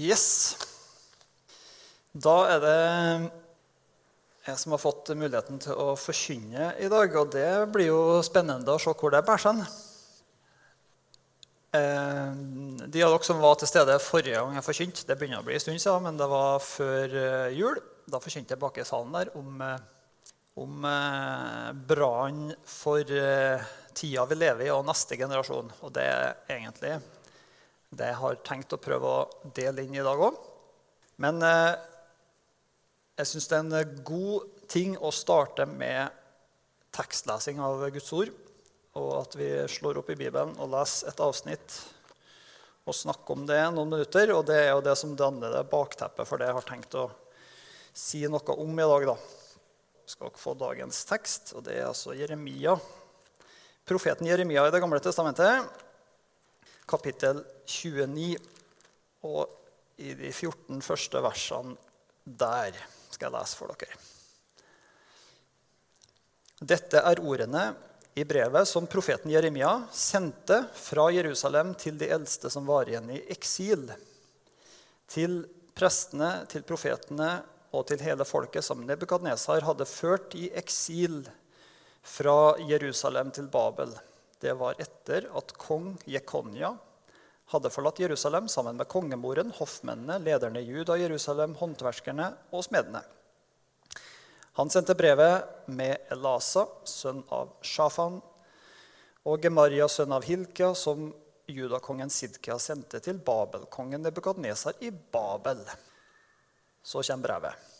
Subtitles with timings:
[0.00, 0.56] Yes.
[2.12, 2.80] Da er det
[4.42, 7.16] jeg som har fått muligheten til å forkynne i dag.
[7.20, 9.62] Og det blir jo spennende å se hvor det bærer seg.
[11.72, 12.32] Eh,
[12.84, 15.56] de av dere som var til stede forrige gang jeg forkynte, det begynner å bli
[15.56, 17.80] en stund siden, men det var før eh, jul.
[18.12, 19.78] Da forkynte jeg bak i salen der om, eh,
[20.60, 20.84] om
[21.88, 23.08] brannen for
[23.96, 25.72] tida vi lever i, og neste generasjon.
[25.80, 26.98] Og det er egentlig
[27.92, 30.38] det jeg har tenkt å prøve å dele inn i dag òg.
[31.22, 36.08] Men jeg syns det er en god ting å starte med
[36.96, 38.32] tekstlesing av Guds ord
[38.98, 41.76] og at vi slår opp i Bibelen og leser et avsnitt
[42.82, 44.32] og snakker om det noen minutter.
[44.36, 47.06] Og det er jo det som danner det bakteppet for det jeg har tenkt å
[47.96, 49.06] si noe om i dag.
[49.12, 49.16] da.
[50.04, 52.74] Skal dere få dagens tekst, og det er altså Jeremia.
[53.88, 55.64] Profeten Jeremia i Det gamle testamentet,
[56.88, 58.36] kapittel 29.
[59.28, 59.58] Og
[60.02, 61.76] i de 14 første versene
[62.24, 62.76] der
[63.12, 63.98] skal jeg lese for dere.
[66.62, 67.64] Dette er ordene
[68.14, 73.22] i brevet som profeten Jeremia sendte fra Jerusalem til de eldste som var igjen i
[73.32, 73.88] eksil,
[75.10, 75.40] til
[75.74, 77.32] prestene, til profetene
[77.72, 81.22] og til hele folket som Nebukadnesar hadde ført i eksil
[82.04, 83.94] fra Jerusalem til Babel.
[84.42, 86.72] Det var etter at kong Jekonja
[87.52, 93.04] hadde forlatt Jerusalem sammen med kongemoren, hoffmennene, lederne i Juda, Jerusalem, håndverkerne og smedene.
[94.58, 98.18] Han sendte brevet med Elasa, sønn av Shafan,
[99.22, 101.12] og Gemaria, sønn av Hilkia, som
[101.46, 105.62] judakongen Sidkia sendte til Babelkongen Nebukadnesar i Babel.
[106.82, 107.70] Så kommer brevet.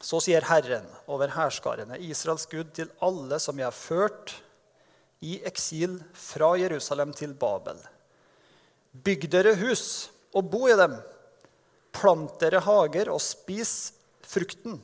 [0.00, 4.34] Så sier Herren over hærskarene, Israels Gud, til alle som jeg har ført
[5.20, 7.78] i eksil fra Jerusalem til Babel.
[8.92, 10.96] Bygg dere hus og bo i dem.
[11.94, 13.92] Plant dere hager og spis
[14.24, 14.78] frukten.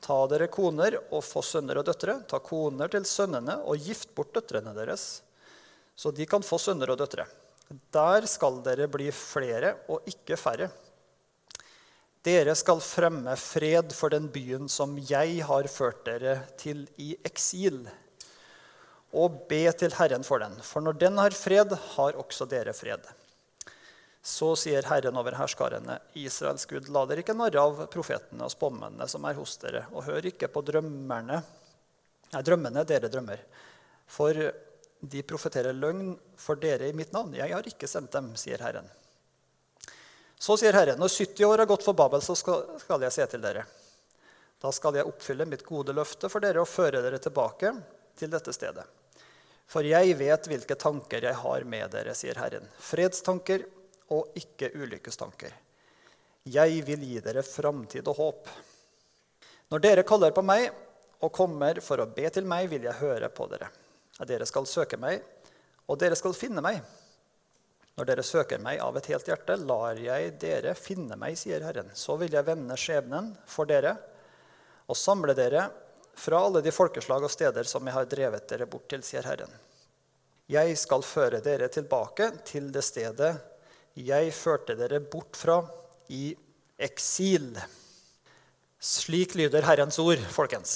[0.00, 2.20] Ta dere koner og få sønner og døtre.
[2.30, 5.22] Ta koner til sønnene og gift bort døtrene deres,
[5.96, 7.26] så de kan få sønner og døtre.
[7.92, 10.68] Der skal dere bli flere og ikke færre.
[12.26, 17.84] Dere skal fremme fred for den byen som jeg har ført dere til i eksil,
[19.14, 20.56] og be til Herren for den.
[20.64, 23.06] For når den har fred, har også dere fred.
[24.26, 29.06] Så sier Herren over herskarene, Israels Gud, la dere ikke narre av profetene og spåmennene
[29.06, 31.38] som er hos dere, og hør ikke på drømmerne,
[32.32, 33.44] nei, drømmene dere drømmer.
[34.10, 34.34] For
[35.00, 37.36] de profeterer løgn for dere i mitt navn.
[37.38, 38.90] Jeg har ikke sendt dem, sier Herren.
[40.38, 43.44] Så sier Herren, når 70 år har gått for Babel, så skal, jeg se til
[43.44, 43.62] dere.
[44.60, 47.72] Da skal jeg oppfylle mitt gode løfte for dere og føre dere tilbake
[48.18, 48.84] til dette stedet.
[49.66, 52.68] For jeg vet hvilke tanker jeg har med dere, sier Herren.
[52.78, 53.64] Fredstanker
[54.14, 55.54] og ikke ulykkestanker.
[56.46, 58.50] Jeg vil gi dere framtid og håp.
[59.74, 60.68] Når dere kaller på meg
[61.18, 63.72] og kommer for å be til meg, vil jeg høre på dere.
[64.26, 65.24] Dere skal søke meg,
[65.90, 66.78] og dere skal finne meg.
[67.96, 71.90] Når dere søker meg av et helt hjerte, lar jeg dere finne meg, sier Herren.
[71.96, 73.96] Så vil jeg vende skjebnen for dere
[74.86, 75.66] og samle dere
[76.16, 79.52] fra alle de folkeslag og steder som jeg har drevet dere bort til, sier Herren.
[80.50, 83.34] Jeg skal føre dere tilbake til det stedet
[83.96, 85.62] jeg førte dere bort fra
[86.12, 86.28] i
[86.76, 87.54] eksil.
[88.76, 90.74] Slik lyder Herrens ord, folkens.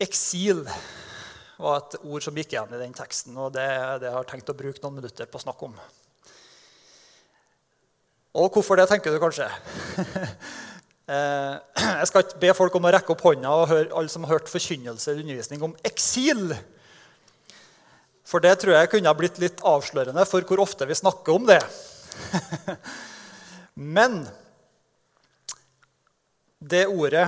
[0.00, 0.64] Eksil
[1.60, 3.66] var et ord som gikk igjen i den teksten, og det,
[4.02, 5.76] det har jeg tenkt å bruke noen minutter på å snakke om.
[8.34, 9.46] Og hvorfor det, tenker du kanskje.
[11.04, 11.56] Eh,
[12.00, 14.38] jeg skal ikke be folk om å rekke opp hånda og høre alle som har
[14.38, 16.54] hørt forkynnelse eller undervisning om eksil.
[18.24, 21.48] For det tror jeg kunne ha blitt litt avslørende for hvor ofte vi snakker om
[21.50, 21.60] det.
[23.96, 24.22] Men
[26.64, 27.26] det ordet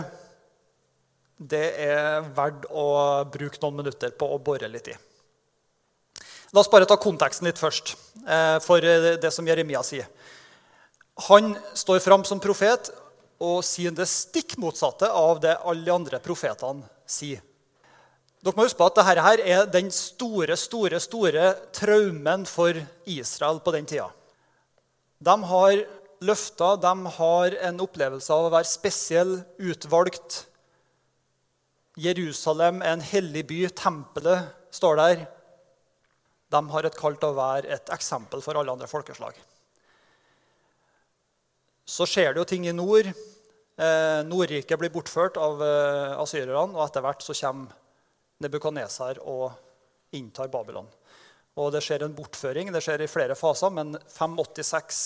[1.37, 2.87] det er verdt å
[3.29, 4.95] bruke noen minutter på å bore litt i.
[6.57, 7.93] La oss bare ta konteksten litt først
[8.25, 8.81] eh, for
[9.21, 10.09] det som Jeremia sier.
[11.29, 12.89] Han står fram som profet
[13.43, 17.43] og sier det stikk motsatte av det alle de andre profetene sier.
[18.43, 22.79] Dere må huske på at dette her er den store, store, store traumen for
[23.11, 24.07] Israel på den tida.
[25.19, 25.81] De har
[26.23, 30.45] løfter, de har en opplevelse av å være spesiell, utvalgt.
[31.99, 33.61] Jerusalem er en hellig by.
[33.77, 35.27] Tempelet står der.
[36.53, 39.35] De har et kall til å være et eksempel for alle andre folkeslag.
[41.87, 43.07] Så skjer det jo ting i nord.
[43.07, 47.77] Eh, Nordriket blir bortført av eh, asyrerne, og etter hvert så kommer
[48.43, 49.53] Nebukadnesar og
[50.17, 50.89] inntar Babylon.
[51.57, 52.73] Og det skjer en bortføring.
[52.75, 55.05] Det skjer i flere faser, men 586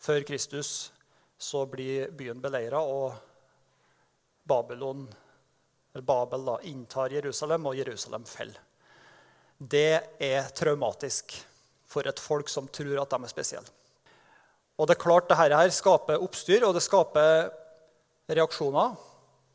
[0.00, 0.90] før Kristus
[1.40, 3.14] så blir byen beleira, og
[4.48, 5.04] Babylon,
[5.92, 8.60] eller Babel da, inntar Jerusalem, og Jerusalem faller.
[9.60, 11.36] Det er traumatisk
[11.90, 13.79] for et folk som tror at de er spesielle.
[14.80, 17.50] Og det er klart dette her skaper oppstyr, og det skaper
[18.32, 18.94] reaksjoner.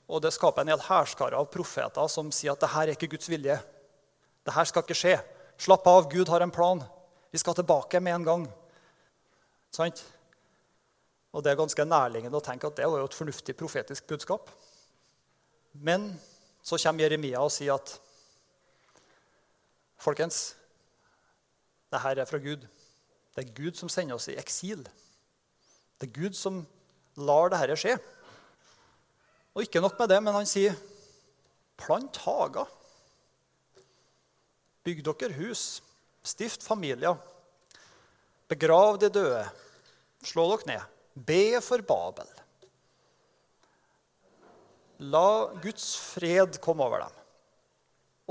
[0.06, 3.30] Og det skaper en hel hærskare av profeter som sier at dette er ikke Guds
[3.32, 3.56] vilje.
[4.46, 5.16] Dette skal ikke skje.
[5.66, 6.84] Slapp av, Gud har en plan.
[7.34, 8.44] Vi skal tilbake med en gang.
[9.74, 10.04] Sant?
[11.34, 14.52] Og det er ganske nærliggende å tenke at det var jo et fornuftig profetisk budskap.
[15.74, 16.12] Men
[16.64, 17.98] så kommer Jeremia og sier at
[20.06, 20.54] Folkens,
[21.90, 22.62] det her er fra Gud.
[23.34, 24.84] Det er Gud som sender oss i eksil.
[26.00, 26.64] Det er Gud som
[27.16, 27.96] lar dette skje.
[29.56, 30.76] Og ikke nok med det, men han sier
[31.80, 32.68] plant hager.
[34.86, 35.82] Bygg dere hus.
[36.26, 37.16] Stift familier.
[38.52, 39.46] Begrav de døde.
[40.26, 40.90] Slå dere ned.
[41.16, 42.28] Be for Babel.
[45.12, 47.22] La Guds fred komme over dem.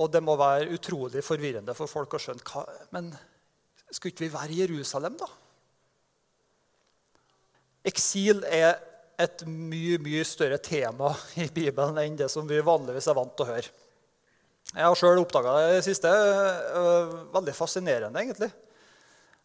[0.01, 3.13] Og det må være utrolig forvirrende for folk å skjønne hva, Men
[3.91, 5.29] skulle ikke vi være i Jerusalem, da?
[7.85, 8.79] Eksil er
[9.21, 13.47] et mye mye større tema i Bibelen enn det som vi vanligvis er vant til
[13.47, 13.73] å høre.
[14.75, 16.11] Jeg har sjøl oppdaga det siste.
[17.35, 18.49] Veldig fascinerende, egentlig.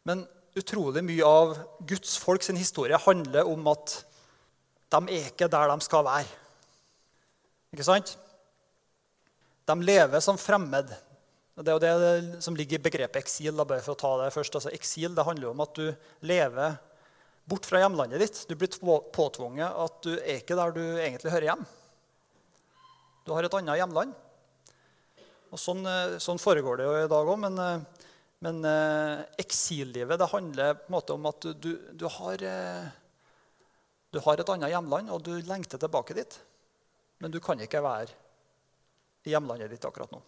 [0.08, 0.24] Men
[0.58, 4.00] utrolig mye av Guds folk sin historie handler om at
[4.90, 6.40] de er ikke der de skal være.
[7.76, 8.16] Ikke sant?
[9.70, 10.90] De lever som fremmed.
[11.60, 13.54] Det er jo det som ligger i begrepet eksil.
[13.54, 14.56] Da, bare for å ta det først.
[14.58, 15.92] Altså, eksil det handler om at du
[16.26, 16.80] lever
[17.50, 18.42] bort fra hjemlandet ditt.
[18.50, 18.72] Du blir
[19.16, 21.64] påtvunget at du er ikke der du egentlig hører hjem.
[23.26, 24.14] Du har et annet hjemland.
[25.50, 25.82] Og Sånn,
[26.22, 27.40] sånn foregår det jo i dag òg.
[27.42, 27.58] Men
[28.40, 32.86] men eh, eksillivet det handler på en måte om at du, du, har, eh,
[34.16, 36.38] du, har, et annet hjemland, og du lengter tilbake dit.
[37.20, 38.16] Men du kan ikke være
[39.28, 40.22] i hjemlandet ditt akkurat nå.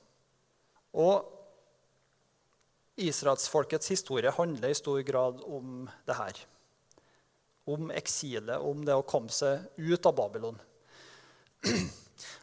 [1.00, 1.38] Og
[3.00, 6.42] Israelsfolkets historie handler i stor grad om det her.
[7.70, 10.58] Om eksilet, om det å komme seg ut av Babylon.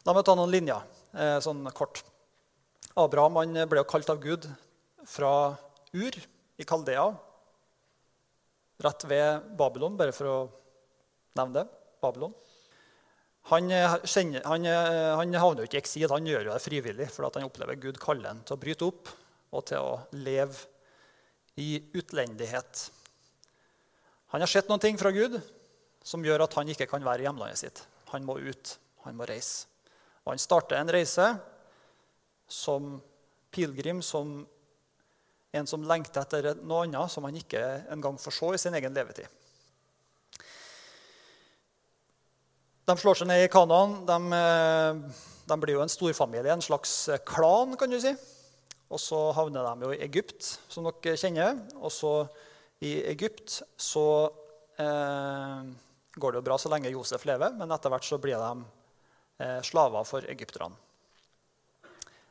[0.06, 0.84] La meg ta noen linjer
[1.14, 2.04] eh, sånn kort.
[2.98, 4.46] Abraham ble kalt av Gud
[5.08, 5.32] fra
[5.94, 6.18] Ur
[6.58, 7.06] i Kaldea,
[8.82, 10.38] rett ved Babylon, bare for å
[11.38, 11.66] nevne det.
[12.02, 12.34] Babylon.
[13.48, 13.70] Han,
[14.04, 17.40] kjenner, han, eh, han havner jo ikke i eksil, han gjør jo det frivillig fordi
[17.40, 19.08] han opplever Gud kaller ham til å bryte opp
[19.56, 20.66] og til å leve
[21.58, 22.82] i utlendighet.
[24.32, 25.38] Han har sett noen ting fra Gud
[26.04, 27.82] som gjør at han ikke kan være i hjemlandet sitt.
[28.12, 29.66] Han må ut, han må reise.
[30.24, 31.26] Og han starter en reise
[32.48, 32.98] som
[33.54, 34.42] pilegrim, som
[35.56, 38.96] en som lengter etter noe annet som han ikke engang får se i sin egen
[38.96, 39.28] levetid.
[42.88, 43.98] De slår seg ned i Kanaan.
[44.08, 46.92] De, eh, de, blir jo en storfamilie, en slags
[47.28, 48.14] klan, kan du si.
[48.88, 51.58] Og så havner de jo i Egypt, som dere kjenner.
[51.80, 52.12] Og så
[52.80, 54.08] i Egypt så
[54.78, 55.62] eh,
[56.14, 58.52] går det jo bra så lenge Josef lever, men etter hvert så blir de
[59.42, 60.78] eh, slaver for egypterne.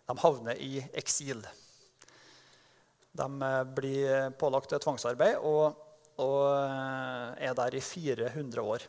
[0.08, 1.42] De havner i eksil.
[3.18, 5.76] De eh, blir pålagt tvangsarbeid og,
[6.22, 8.88] og, eh, er der i 400 år.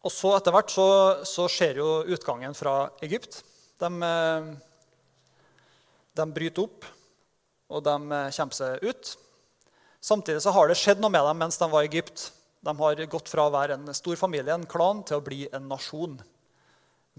[0.00, 0.88] Og så Etter hvert så,
[1.28, 3.42] så skjer jo utgangen fra Egypt.
[3.80, 4.52] De, eh,
[6.20, 6.88] de, bryter opp,
[7.70, 7.96] og de
[8.36, 9.16] kommer seg ut.
[10.00, 12.30] Samtidig så har det skjedd noe med dem mens de var i Egypt.
[12.64, 15.68] De har gått fra å være en stor familie, en klan, til å bli en
[15.68, 16.18] nasjon.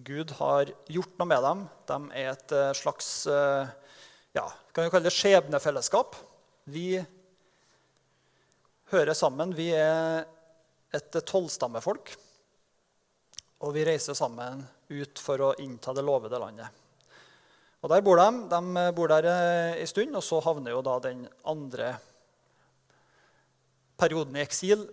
[0.02, 1.64] Gud har gjort noe med dem.
[1.90, 3.10] De er et slags
[4.34, 6.16] ja, kan vi kalle det skjebnefellesskap.
[6.72, 7.02] Vi
[8.94, 9.56] hører sammen.
[9.58, 10.24] Vi er
[10.96, 12.14] et tolvstammefolk.
[13.62, 16.80] Og vi reiser sammen ut for å innta det lovede landet.
[17.82, 18.30] Og Der bor de.
[18.50, 21.96] De bor der en stund, og så havner jo da den andre
[24.02, 24.88] perioden i eksil,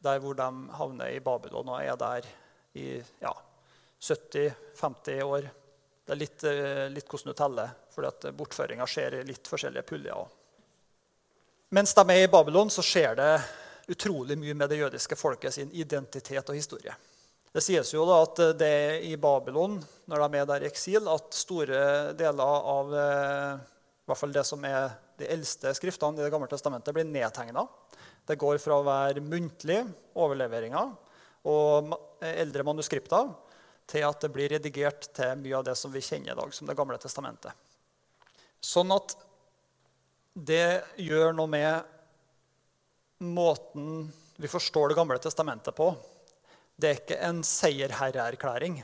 [0.00, 2.28] der hvor de havner i Babylon og er der
[2.80, 2.86] i
[3.20, 3.32] ja,
[4.00, 5.48] 70-50 år.
[6.04, 10.28] Det er litt, eh, litt hvordan du teller for bortføringa skjer i litt forskjellige puljer.
[11.76, 13.32] Mens de er i Babylon, så skjer det
[13.90, 16.94] utrolig mye med det jødiske folket sin identitet og historie.
[17.50, 19.76] Det sies jo da at det er i Babylon,
[20.10, 21.80] når de er der i eksil, at store
[22.18, 26.48] deler av eh, i hvert fall det som er de eldste skriftene i Det gamle
[26.50, 27.66] testamentet, blir nedtegna.
[28.26, 29.80] Det går fra å være muntlig
[30.14, 30.92] overleveringer
[31.50, 33.30] og eldre manuskripter
[33.90, 36.68] til at det blir redigert til mye av det som vi kjenner i dag som
[36.68, 37.52] Det gamle testamentet.
[38.60, 39.16] Sånn at
[40.36, 41.82] det gjør noe med
[43.20, 44.10] måten
[44.40, 45.90] vi forstår Det gamle testamentet på.
[46.80, 48.78] Det er ikke en seierherreerklæring.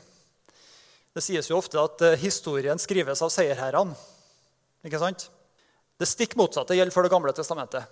[1.16, 3.96] Det sies jo ofte at eh, historien skrives av seierherrene.
[4.84, 5.30] Ikke sant?
[5.96, 7.84] Det stikk motsatte gjelder for Det gamle testamentet.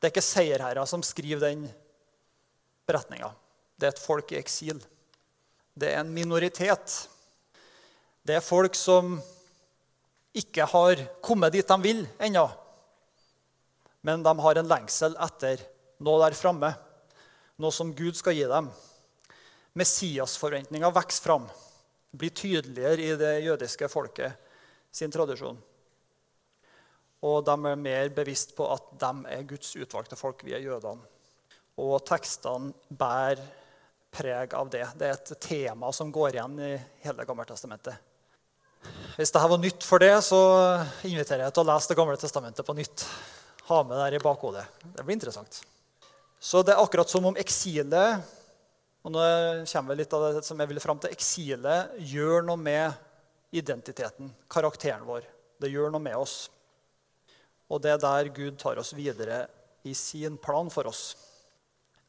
[0.00, 1.68] Det er ikke seierherrer som skriver den
[2.90, 3.30] beretninga.
[3.78, 4.80] Det er et folk i eksil.
[5.78, 6.96] Det er en minoritet.
[8.26, 9.20] Det er folk som
[10.34, 12.48] ikke har kommet dit de vil ennå.
[14.02, 15.62] Men de har en lengsel etter
[16.02, 16.72] noe der framme,
[17.62, 18.72] noe som Gud skal gi dem.
[19.78, 21.44] Messias-forventninga vokser fram,
[22.10, 24.34] blir tydeligere i det jødiske folket
[24.92, 25.60] sin tradisjon.
[27.22, 30.42] Og de er mer bevisst på at de er Guds utvalgte folk.
[30.46, 31.06] Vi er jødene.
[31.80, 33.42] Og tekstene bærer
[34.12, 34.84] preg av det.
[34.98, 36.72] Det er et tema som går igjen i
[37.06, 37.94] hele Gammeltestamentet.
[39.16, 40.42] Hvis dette var nytt for det, så
[41.06, 43.06] inviterer jeg til å lese Det gamle testamentet på nytt.
[43.70, 44.66] Ha med det i bakhodet.
[44.82, 45.62] Det blir interessant.
[46.42, 48.24] Så det er akkurat som om eksilet
[49.02, 49.22] og nå
[49.66, 52.94] kommer litt av det som jeg vil fram til, Eksilet gjør noe med
[53.52, 55.26] identiteten, karakteren vår.
[55.58, 56.46] Det gjør noe med oss.
[57.72, 59.46] Og det er der Gud tar oss videre
[59.88, 61.02] i sin plan for oss.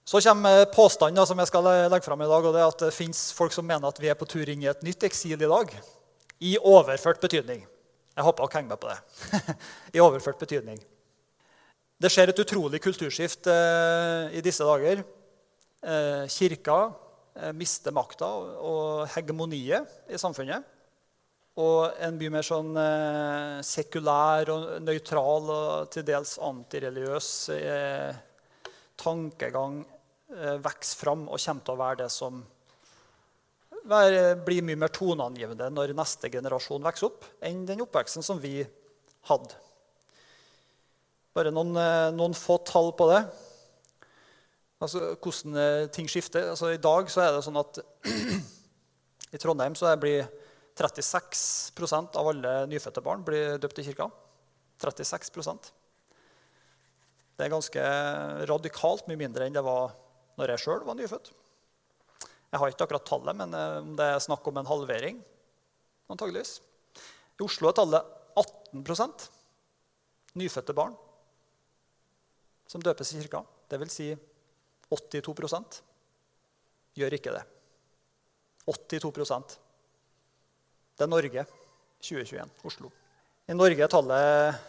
[0.03, 2.95] Så kommer påstanden som jeg skal legge fram i dag, og det er at det
[2.95, 5.47] fins folk som mener at vi er på tur inn i et nytt eksil i
[5.47, 5.71] dag.
[6.43, 7.63] I overført betydning.
[8.13, 8.97] Jeg håper dere henger med på det.
[9.95, 10.81] I overført betydning.
[12.03, 15.05] Det skjer et utrolig kulturskift eh, i disse dager.
[15.83, 16.77] Eh, kirka
[17.39, 18.27] eh, mister makta
[18.59, 20.67] og hegemoniet i samfunnet.
[21.61, 28.15] Og en mye mer sånn eh, sekulær og nøytral og til dels antireligiøs eh,
[28.97, 29.83] tankegang
[30.33, 32.41] eh, vokser fram og kommer til å være det som
[33.83, 38.63] blir mye mer toneangivende når neste generasjon vokser opp, enn den oppveksten som vi
[39.29, 39.57] hadde.
[41.33, 43.23] Bare noen, eh, noen få tall på det.
[44.83, 46.49] Altså, hvordan eh, ting skifter.
[46.49, 47.79] Altså, I dag så er det sånn at
[49.33, 50.27] i Trondheim så blir
[50.79, 54.09] 36% av alle nyfødte barn blir døpt i kirka.
[54.81, 55.69] 36%
[57.37, 57.83] Det er ganske
[58.49, 59.93] radikalt mye mindre enn det var
[60.39, 61.29] når jeg sjøl var nyfødt.
[62.53, 65.21] Jeg har ikke akkurat tallet, men eh, om det er snakk om en halvering
[66.13, 66.59] antageligvis.
[67.39, 69.25] I Oslo er tallet 18%
[70.37, 70.93] nyfødte barn
[72.69, 73.43] som døpes i kirka.
[73.69, 74.11] Det vil si
[74.93, 75.81] 82%
[76.97, 77.43] gjør ikke det.
[78.69, 79.59] 82
[80.93, 81.45] Det er Norge
[82.03, 82.51] 2021.
[82.69, 82.91] Oslo.
[83.49, 84.59] I Norge er tallet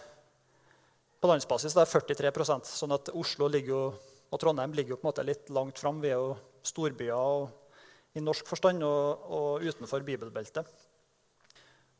[1.20, 3.82] på landsbasis det er 43% sånn at Oslo jo,
[4.28, 6.00] og Trondheim ligger jo på en måte litt langt fram.
[6.00, 10.68] Vi er jo storbyer og i norsk forstand og, og utenfor bibelbeltet.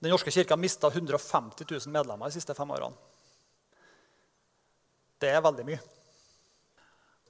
[0.00, 2.96] Den norske kirka mista 150 000 medlemmer de siste fem årene.
[5.20, 5.80] Det er veldig mye.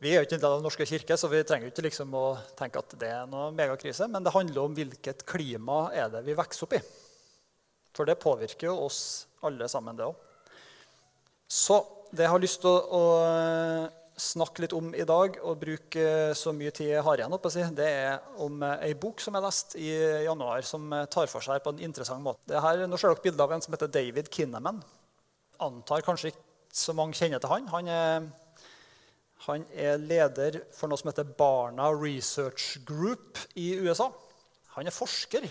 [0.02, 2.14] Vi er jo ikke en del av Den norske kirke, så vi trenger ikke liksom
[2.18, 2.24] å
[2.58, 4.08] tenke at det er noe megakrise.
[4.10, 6.82] Men det handler om hvilket klima er det vi vokser opp i.
[7.94, 9.00] For det påvirker jo oss
[9.46, 10.16] alle sammen, det òg.
[11.50, 11.78] Så
[12.10, 13.02] det jeg har lyst til å, å
[14.20, 16.06] snakke litt om i dag og bruke
[16.38, 19.80] så mye tid jeg har igjen, si, det er om ei bok som jeg leste
[19.82, 19.90] i
[20.26, 22.42] januar, som tar for seg på en interessant måte.
[22.50, 24.82] Det her, nå ser dere bilde av en som heter David Kinnaman.
[25.62, 27.68] Antar kanskje ikke så mange kjenner til han.
[27.70, 28.28] Han er,
[29.44, 34.08] han er leder for noe som heter Barna Research Group i USA.
[34.78, 35.46] Han er forsker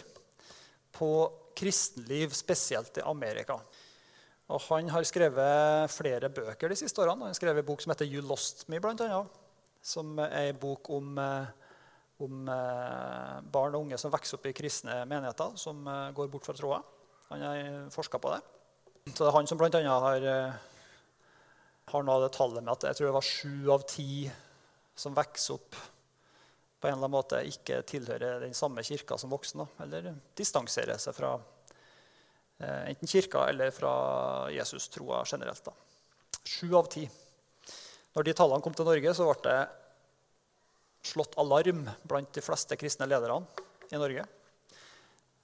[0.93, 1.09] på
[1.57, 3.59] kristenliv, spesielt i Amerika.
[4.51, 7.21] Og han har skrevet flere bøker de siste årene.
[7.23, 9.29] Han har skrevet en bok som heter 'You Lost Me', blant annet,
[9.81, 11.45] som er en bok om, eh,
[12.19, 16.45] om eh, barn og unge som vokser opp i kristne menigheter, som eh, går bort
[16.45, 16.83] fra troa.
[17.29, 18.41] Han har forska på det.
[19.13, 20.59] Så det er han som blant annet har,
[21.91, 24.29] har av det tallet med at jeg tror det var sju av ti
[24.95, 25.75] som vokser opp
[26.79, 31.15] på en eller annen måte ikke tilhører den samme kirka som voksne, eller distanserer seg
[31.15, 31.37] fra
[32.63, 33.93] Eh, enten kirka eller fra
[34.51, 35.67] Jesus-troa generelt.
[36.45, 37.09] Sju av ti.
[38.13, 43.09] Når de tallene kom til Norge, så ble det slått alarm blant de fleste kristne
[43.09, 43.41] lederne
[43.91, 44.23] i Norge.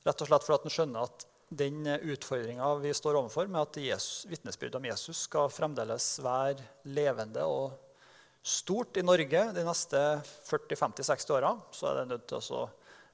[0.05, 3.77] Rett og slett fordi en skjønner at den utfordringa vi står overfor med at
[4.29, 7.71] vitnesbyrdet om Jesus skal fremdeles være levende og
[8.45, 12.69] stort i Norge de neste 40-50-60 åra, så er det nødt til å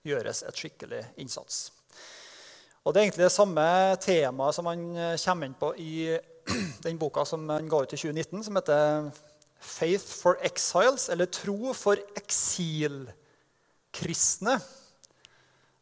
[0.06, 1.72] gjøres et skikkelig innsats.
[2.86, 3.66] Og Det er egentlig det samme
[3.98, 4.82] temaet som han
[5.18, 6.20] kommer inn på i
[6.86, 9.12] den boka som han ga ut i 2019, som heter
[9.60, 14.62] 'Faith for Exiles', eller 'Tro for eksilkristne'.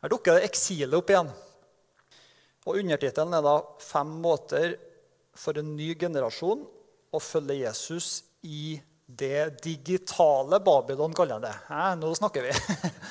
[0.01, 1.29] Her dukker det eksilet opp igjen.
[2.63, 4.77] Og Undertittelen er da 'Fem måter
[5.35, 6.63] for en ny generasjon
[7.13, 11.55] å følge Jesus i det digitale Babylon, kaller jeg det.
[11.67, 12.53] Hæ, nå snakker vi.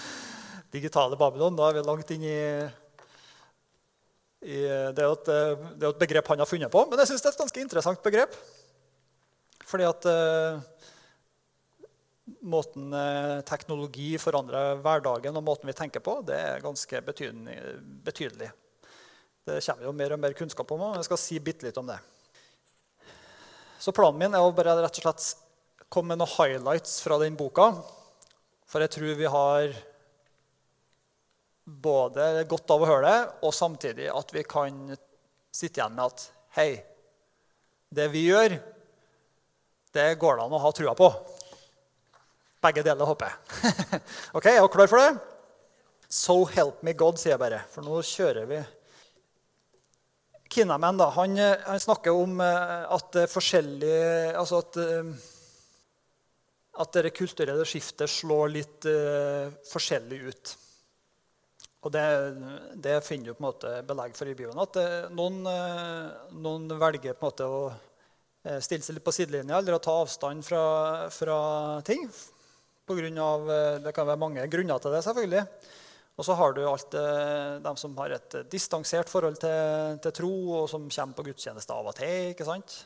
[0.76, 1.56] digitale Babylon.
[1.59, 2.40] Da er vi langt inn i,
[4.42, 4.59] i
[4.97, 5.30] det, er et,
[5.76, 6.85] det er et begrep han har funnet på.
[6.88, 8.35] Men jeg syns det er et ganske interessant begrep.
[9.68, 10.88] Fordi at uh,
[12.42, 18.50] måten uh, teknologi forandrer hverdagen og måten vi tenker på, det er ganske betydelig.
[19.43, 21.89] Det kommer jo mer og mer kunnskap om, men jeg skal si bitte litt om
[21.89, 21.99] det.
[23.83, 25.25] Så planen min er å bare rett og slett
[25.91, 27.73] komme med noen highlights fra den boka.
[28.71, 29.73] For jeg tror vi har
[31.65, 34.79] både godt av å høre det, og samtidig at vi kan
[35.53, 36.71] sitte igjen med at hei,
[37.93, 38.55] det vi gjør,
[39.93, 41.09] det går det an å ha trua på.
[42.63, 43.67] Begge deler, håper jeg.
[44.39, 45.11] ok, er dere klar for det?
[46.07, 47.61] So help me God, sier jeg bare.
[47.73, 48.63] For nå kjører vi
[50.52, 53.92] Kinnaman da, han, eh, han, snakker om eh, at det er forskjellig
[54.37, 55.28] altså at, eh,
[56.82, 60.52] at det kulturelle skiftet slår litt uh, forskjellig ut.
[61.85, 62.04] Og det,
[62.80, 64.61] det, finner du på en måte belegg for i Bibelen.
[64.62, 65.42] At det, noen,
[66.40, 67.61] noen, velger på en måte å
[68.64, 70.64] stille seg litt på sidelinja eller å ta avstand fra,
[71.12, 71.38] fra
[71.85, 72.09] ting.
[72.88, 73.52] På grunn av,
[73.85, 75.44] det kan være mange grunner til det, selvfølgelig.
[76.21, 80.33] Og så har du alt eh, dem som har et distansert forhold til, til, tro,
[80.61, 82.33] og som kommer på gudstjeneste av og til.
[82.35, 82.83] ikke sant?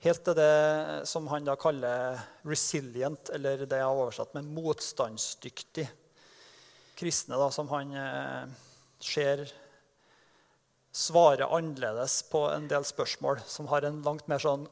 [0.00, 5.88] Helt til det som han da kaller 'resilient', eller det jeg har oversatt med 'motstandsdyktig'.
[6.96, 8.48] Kristne da, som han eh,
[9.00, 9.44] ser
[10.92, 14.66] svarer annerledes på en del spørsmål, som har en langt mer sånn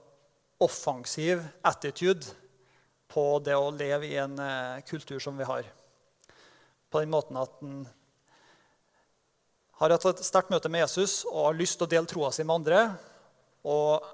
[0.62, 2.32] offensiv attitude
[3.12, 5.68] på det å leve i en eh, kultur som vi har
[6.96, 7.82] på den måten at han
[9.76, 12.46] har hatt et sterkt møte med Jesus og har lyst til å dele troa si
[12.46, 12.78] med andre.
[13.68, 14.06] Og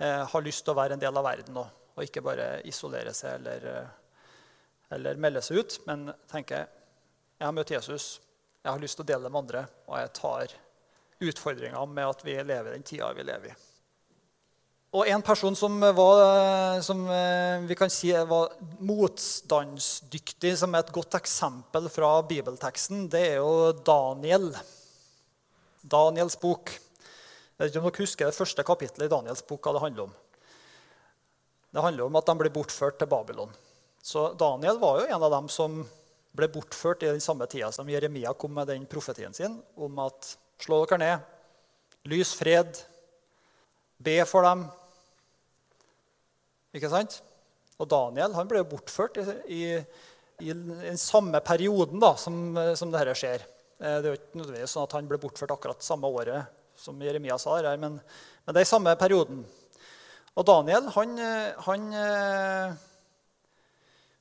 [0.00, 3.12] eh, har lyst til å være en del av verden òg, og ikke bare isolere
[3.12, 3.90] seg eller, eh,
[4.96, 5.76] eller melde seg ut.
[5.90, 8.06] Men tenker jeg har møtt Jesus,
[8.62, 10.56] jeg har lyst til å dele det med andre, og jeg tar
[11.28, 13.58] utfordringa med at vi lever den tida vi lever i.
[14.96, 20.94] Og en person som, var, som eh, vi kan si var motstandsdyktig, som er et
[20.94, 24.48] godt eksempel fra bibelteksten, det er jo Daniel.
[25.84, 26.72] Daniels bok.
[26.72, 30.08] Jeg vet ikke om dere husker det første kapittelet i Daniels bok, hva det handler
[30.08, 30.16] om.
[31.68, 33.52] Det handler om at de ble bortført til Babylon.
[34.00, 35.82] Så Daniel var jo en av dem som
[36.38, 40.36] ble bortført i den samme tida som Jeremia kom med den profetien sin om at
[40.62, 41.34] slå dere ned,
[42.08, 42.78] lys fred,
[43.98, 44.64] be for dem,
[46.76, 47.18] ikke sant?
[47.78, 53.44] Og Daniel han ble bortført i, i, den samme perioden da, som, som dette skjer.
[53.78, 56.98] Eh, det er jo ikke nødvendigvis sånn at han ble bortført akkurat samme året som
[57.02, 59.42] Jeremia sa, her, men, men det er i samme perioden.
[60.38, 61.16] Og Daniel han,
[61.66, 61.86] han,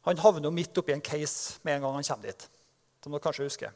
[0.08, 2.48] han havner jo midt oppi en case med en gang han kommer dit.
[3.04, 3.76] Som dere kanskje husker.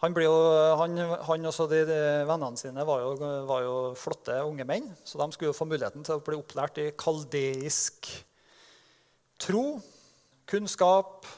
[0.00, 0.32] Han, jo,
[0.80, 3.10] han, han og de, de, vennene sine var jo,
[3.44, 4.86] var jo, flotte unge menn.
[5.04, 8.08] Så de skulle jo få muligheten til å bli opplært i kaldeisk
[9.44, 9.64] tro,
[10.48, 11.28] kunnskap.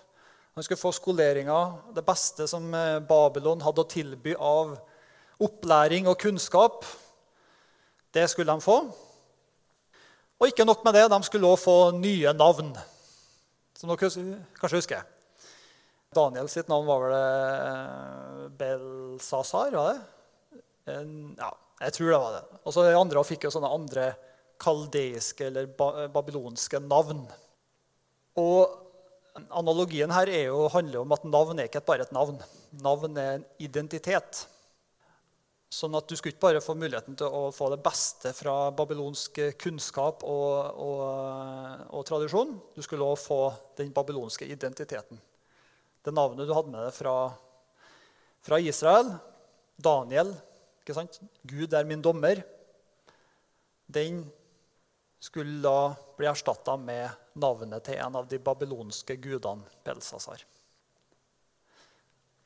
[0.54, 1.58] Han skulle få skoleringa,
[1.96, 4.76] det beste som eh, Babylon hadde å tilby av
[5.42, 6.86] opplæring og kunnskap.
[8.14, 8.78] Det skulle de få.
[10.38, 12.70] Og ikke nok med det, de skulle også få nye navn,
[13.78, 14.12] som dere
[14.60, 15.02] kanskje husker.
[16.12, 19.72] Daniel sitt navn var vel eh, Belsasar?
[19.72, 20.02] var det?
[21.38, 21.48] Ja,
[21.80, 22.42] jeg tror det var det.
[22.62, 24.12] Og så de andre fikk jo sånne andre
[24.62, 25.70] kaldeiske eller
[26.12, 27.24] babylonske navn.
[28.38, 28.78] Og
[29.48, 32.36] Analogien her jo, handler om at navn er ikke bare et navn.
[32.84, 34.42] Navn er en identitet.
[35.72, 39.40] Sånn at Du skulle ikke bare få muligheten til å få det beste fra babylonsk
[39.56, 42.58] kunnskap og, og, og tradisjon.
[42.76, 43.42] Du skulle også få
[43.80, 45.16] den babylonske identiteten
[46.02, 47.16] det navnet du hadde med deg fra,
[48.42, 49.12] fra Israel,
[49.78, 50.32] Daniel
[50.82, 51.20] ikke sant?
[51.46, 52.40] Gud er min dommer.
[53.86, 54.24] Den
[55.22, 60.42] skulle da bli erstatta med navnet til en av de babylonske gudene, Belsasar.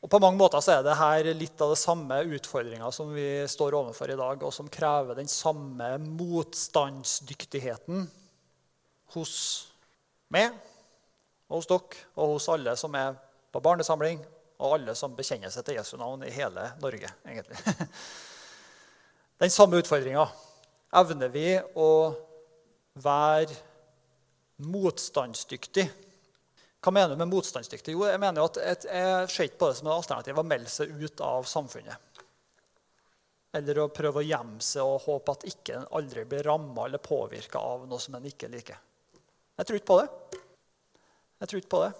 [0.04, 3.48] Og På mange måter så er det her litt av det samme utfordringa som vi
[3.48, 8.04] står overfor i dag, og som krever den samme motstandsdyktigheten
[9.16, 9.36] hos
[10.30, 10.52] meg,
[11.48, 13.16] hos dere og hos alle som er
[13.56, 14.20] på barnesamling
[14.60, 17.08] og alle som bekjenner seg til Jesu navn i hele Norge.
[17.24, 17.56] egentlig.
[19.40, 20.24] Den samme utfordringa.
[20.96, 21.90] Evner vi å
[23.00, 23.56] være
[24.64, 25.84] motstandsdyktig?
[26.80, 27.96] Hva mener du med motstandsdyktig?
[27.96, 30.92] Jo, Jeg mener at jeg ser ikke på det som et alternativ å melde seg
[30.92, 32.22] ut av samfunnet.
[33.56, 37.00] Eller å prøve å gjemme seg og håpe at ikke en aldri blir ramma eller
[37.00, 38.80] påvirka av noe som en ikke liker.
[39.56, 40.40] Jeg tror ikke på det.
[41.40, 41.94] Jeg tror ikke på det.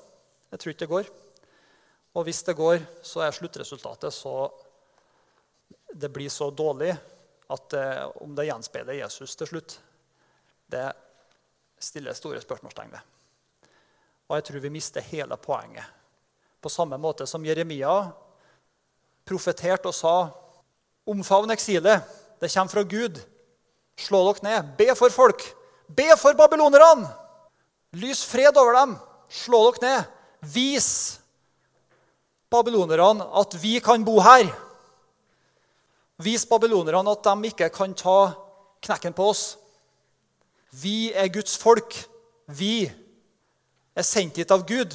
[0.53, 1.14] Jeg tror ikke det går.
[2.16, 4.50] Og hvis det går, så er sluttresultatet så
[5.96, 6.90] Det blir så dårlig
[7.48, 9.76] at eh, om det gjenspeiler Jesus til slutt,
[10.68, 10.90] det
[11.79, 13.70] stiller store spørsmålstegn ved.
[14.29, 15.85] Og jeg tror vi mister hele poenget.
[16.61, 18.11] På samme måte som Jeremia
[19.24, 20.16] profeterte og sa
[21.07, 22.02] Omfavn eksilet.
[22.40, 23.20] Det kommer fra Gud.
[23.96, 24.72] Slå dere ned.
[24.76, 25.44] Be for folk.
[25.87, 27.07] Be for babylonerne!
[27.94, 28.96] Lys fred over dem.
[29.31, 30.11] Slå dere ned.
[30.42, 31.20] Vis
[32.57, 34.49] babylonerne at vi kan bo her.
[36.25, 38.19] Vis babylonerne at de ikke kan ta
[38.85, 39.45] knekken på oss.
[40.73, 41.95] Vi er Guds folk.
[42.47, 42.87] Vi
[43.97, 44.92] er sendt hit av Gud,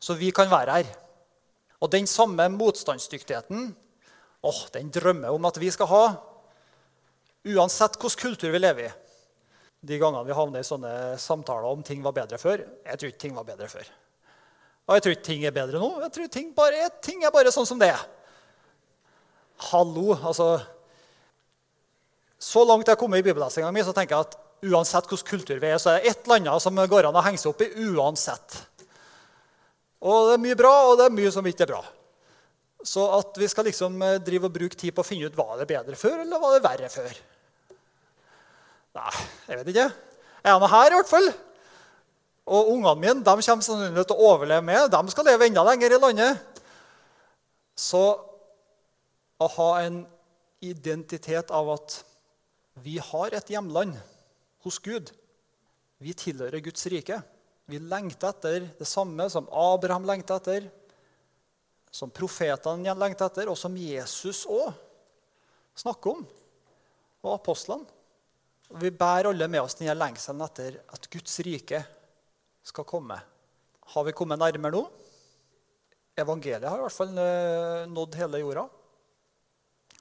[0.00, 0.88] så vi kan være her.
[1.80, 3.70] Og den samme motstandsdyktigheten
[4.42, 6.04] åh, den drømmer om at vi skal ha,
[7.44, 8.92] uansett hvilken kultur vi lever i.
[9.80, 13.22] De gangene vi havner i sånne samtaler om ting var bedre før Jeg tror ikke
[13.22, 13.86] ting var bedre før.
[14.90, 15.88] Og jeg tror ikke ting er bedre nå.
[16.02, 18.00] Jeg tror ting, bare, ting er bare sånn som det er.
[19.70, 20.56] Hallo, altså
[22.40, 25.60] Så langt jeg har kommet i bibellesinga mi, så tenker jeg at uansett hvilken kultur
[25.60, 27.62] vi er, så er det et eller annet som går an å henge seg opp
[27.62, 28.56] i uansett.
[30.00, 31.82] Og det er mye bra, og det er mye som ikke er bra.
[32.82, 35.60] Så at vi skal liksom eh, drive og bruke tid på å finne ut var
[35.60, 37.10] det bedre før eller var det verre før
[38.96, 39.10] Nei,
[39.46, 39.84] jeg vet ikke.
[40.40, 41.28] Jeg er nå her, i hvert fall.
[42.50, 44.88] Og ungene mine de kommer sannsynligvis til å overleve med.
[44.90, 46.62] De skal leve enda lenger i landet.
[47.78, 48.02] Så
[49.40, 50.02] å ha en
[50.60, 52.00] identitet av at
[52.82, 53.94] vi har et hjemland
[54.64, 55.12] hos Gud
[56.00, 57.18] Vi tilhører Guds rike.
[57.68, 60.68] Vi lengter etter det samme som Abraham lengter etter
[61.90, 64.70] som profetene lengter etter, og som Jesus òg
[65.78, 66.26] snakker om,
[67.24, 67.98] og apostlene.
[68.80, 71.82] Vi bærer alle med oss denne lengselen etter at Guds rike
[72.70, 73.18] skal komme.
[73.94, 74.84] Har vi kommet nærmere nå?
[76.20, 78.66] Evangeliet har i hvert fall eh, nådd hele jorda.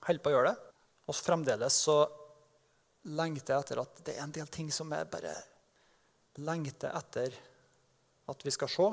[0.07, 0.71] Holder på å gjøre det.
[1.09, 1.99] Og fremdeles så
[3.09, 5.33] lengter jeg etter at det er en del ting som jeg bare
[6.45, 7.33] lengter etter
[8.29, 8.89] at vi skal se.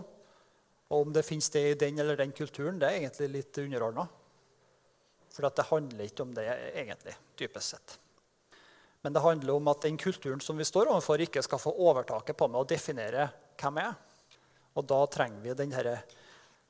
[0.86, 4.06] Og om det finnes det i den eller den kulturen, det er egentlig litt underordna.
[5.34, 7.96] For det handler ikke om det egentlig, dypest sett.
[9.06, 12.34] Men det handler om at den kulturen som vi står overfor, ikke skal få overtaket
[12.34, 14.32] på meg og definere hvem jeg er.
[14.74, 15.92] Og da trenger vi denne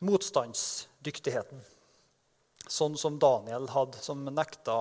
[0.04, 1.62] motstandsdyktigheten.
[2.68, 4.74] Sånn som Daniel hadde, som nekta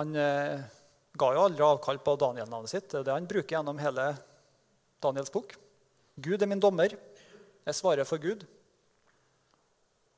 [0.00, 0.66] Han eh,
[1.14, 2.90] ga jo aldri avkall på Daniel-navnet sitt.
[2.90, 4.08] Det er det han bruker gjennom hele
[4.98, 5.54] Daniels bok.
[6.18, 6.98] Gud er min dommer.
[7.70, 8.42] Jeg svarer for Gud.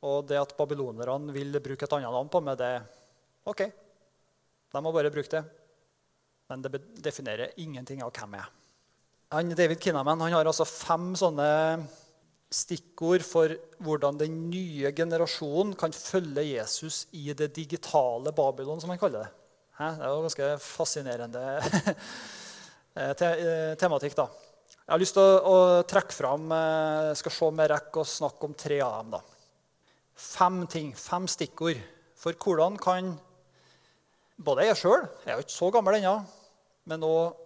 [0.09, 2.75] Og det at babylonerne vil bruke et annet navn på meg, det
[3.45, 3.67] OK.
[4.73, 5.58] De må bare bruke det.
[6.49, 8.53] Men det definerer ingenting av hvem jeg er.
[9.37, 11.49] Han, David Kinnaman han har altså fem sånne
[12.49, 13.53] stikkord for
[13.85, 19.33] hvordan den nye generasjonen kan følge Jesus i det digitale Babylon, som han kaller det.
[19.79, 21.43] Det er jo ganske fascinerende
[22.99, 24.17] eh, eh, tematikk.
[24.17, 24.27] da.
[24.89, 28.11] Jeg har lyst til å, å trekke fram eh, skal se om jeg rekker å
[28.17, 29.19] snakke om tre av dem.
[29.19, 29.21] da.
[30.19, 31.79] Fem ting, fem stikkord
[32.19, 33.13] for hvordan kan
[34.43, 36.17] både jeg sjøl Jeg er jo ikke så gammel ennå.
[36.89, 37.37] Men òg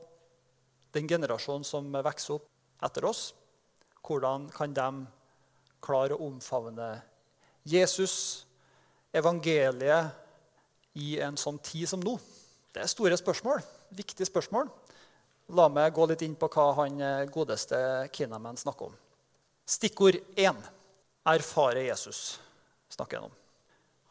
[0.95, 2.49] den generasjonen som vokser opp
[2.87, 3.33] etter oss.
[4.03, 4.89] Hvordan kan de
[5.83, 6.95] klare å omfavne
[7.69, 8.45] Jesus,
[9.15, 10.19] evangeliet,
[10.99, 12.19] i en sånn tid som nå?
[12.73, 13.63] Det er store spørsmål.
[13.97, 14.69] Viktige spørsmål.
[15.57, 17.77] La meg gå litt inn på hva han eh, godeste
[18.13, 18.97] Kinnaman snakker om.
[19.69, 20.59] Stikkord 1.
[21.33, 22.39] Erfare Jesus.
[22.93, 23.42] snakker han om.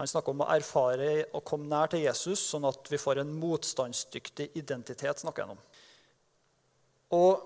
[0.01, 3.33] Han snakker om å erfare og komme nær til Jesus, sånn at vi får en
[3.37, 5.19] motstandsdyktig identitet.
[5.21, 5.59] snakker han om.
[7.13, 7.43] Og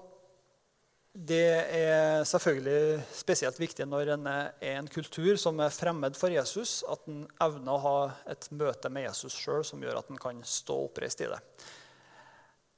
[1.11, 6.77] det er selvfølgelig spesielt viktig når en er en kultur som er fremmed for Jesus,
[6.87, 7.99] at en evner å ha
[8.31, 11.41] et møte med Jesus sjøl som gjør at en kan stå oppreist i det.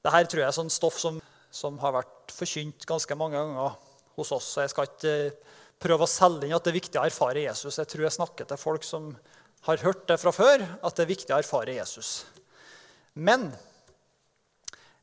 [0.05, 1.21] Dette tror jeg er sånn stoff som,
[1.53, 3.77] som, har vært forkynt ganske mange ganger
[4.17, 4.51] hos oss.
[4.53, 7.45] så Jeg skal ikke eh, prøve å selge inn at det er viktig å erfare
[7.45, 7.77] Jesus.
[7.77, 9.11] Jeg tror jeg snakker til folk som
[9.65, 12.25] har hørt det fra før, at det er viktig å erfare Jesus.
[13.13, 13.49] Men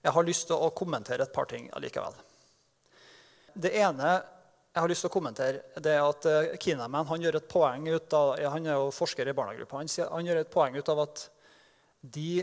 [0.05, 2.15] jeg har lyst til å kommentere et par ting allikevel.
[3.55, 4.15] Det ene
[4.75, 7.87] jeg har lyst til å kommentere, det er at eh, Kinaman han gjør et poeng
[7.87, 11.05] ut av, han er jo forsker i barnegruppa, han, han gjør et poeng ut av
[11.05, 11.23] at
[12.03, 12.43] de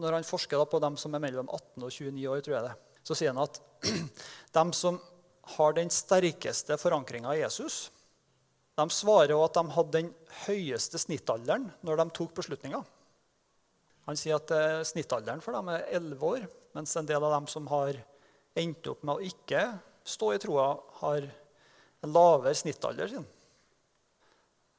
[0.00, 2.74] når han forsker på dem som er mellom 18 og 29 år, tror jeg det,
[3.04, 3.60] så sier han at
[4.56, 5.00] de som
[5.56, 7.88] har den sterkeste forankringa i Jesus,
[8.80, 10.08] de svarer også at de hadde den
[10.46, 12.82] høyeste snittalderen når de tok beslutninger.
[14.08, 17.48] Han sier at eh, snittalderen for dem er 11 år, mens en del av dem
[17.50, 17.98] som har
[18.58, 19.66] endt opp med å ikke
[20.06, 21.26] stå i troa, har
[22.00, 23.26] en lavere snittalder sin.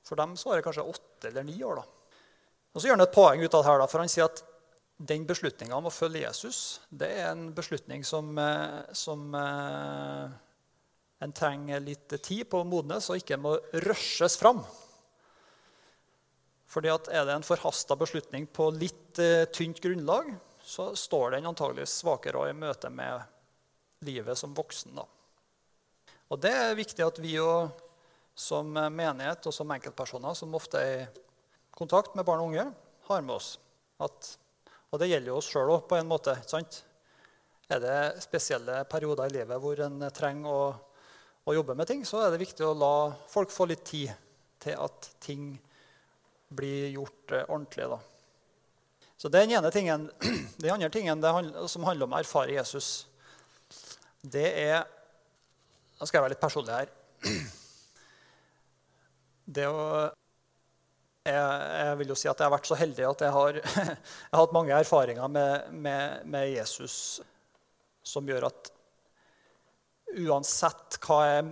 [0.08, 1.82] For dem så er kanskje 8 eller 9 år.
[1.82, 1.84] da.
[2.74, 4.42] Og Så gjør han et poeng ut av det her, da, for han sier at
[5.02, 10.34] den beslutninga om å følge Jesus det er en beslutning som, eh, som eh,
[11.22, 13.54] en trenger litt tid på å modnes og ikke må
[13.86, 14.64] rushes fram.
[16.72, 20.32] Fordi at Er det en forhasta beslutning på litt eh, tynt grunnlag,
[20.64, 23.22] så står den antagelig svakere i møte med
[24.08, 24.96] livet som voksen.
[24.96, 25.06] da.
[26.32, 27.70] Og Det er viktig at vi jo,
[28.36, 31.10] som menighet og som enkeltpersoner som ofte er i
[31.76, 32.70] kontakt med barn og unge,
[33.10, 33.58] har med oss.
[34.00, 34.38] At,
[34.90, 36.38] og det gjelder jo oss sjøl òg, på en måte.
[36.48, 36.84] sant?
[37.72, 40.64] Er det spesielle perioder i livet hvor en trenger å,
[41.46, 42.96] å jobbe med ting, så er det viktig å la
[43.32, 44.12] folk få litt tid
[44.62, 45.56] til at ting
[46.54, 47.88] blir gjort eh, ordentlig.
[47.90, 48.00] Da.
[49.18, 50.10] Så Den ene tingen,
[50.62, 53.08] den andre tingen handler, som handler om å erfare Jesus,
[54.22, 54.84] det er
[56.02, 56.88] Nå skal jeg være litt personlig her.
[59.52, 59.82] Det å
[61.22, 64.32] jeg, jeg, vil jo si at jeg har vært så heldig at jeg har, jeg
[64.32, 66.96] har hatt mange erfaringer med, med, med, Jesus
[68.02, 68.72] som gjør at
[70.20, 71.46] uansett hva jeg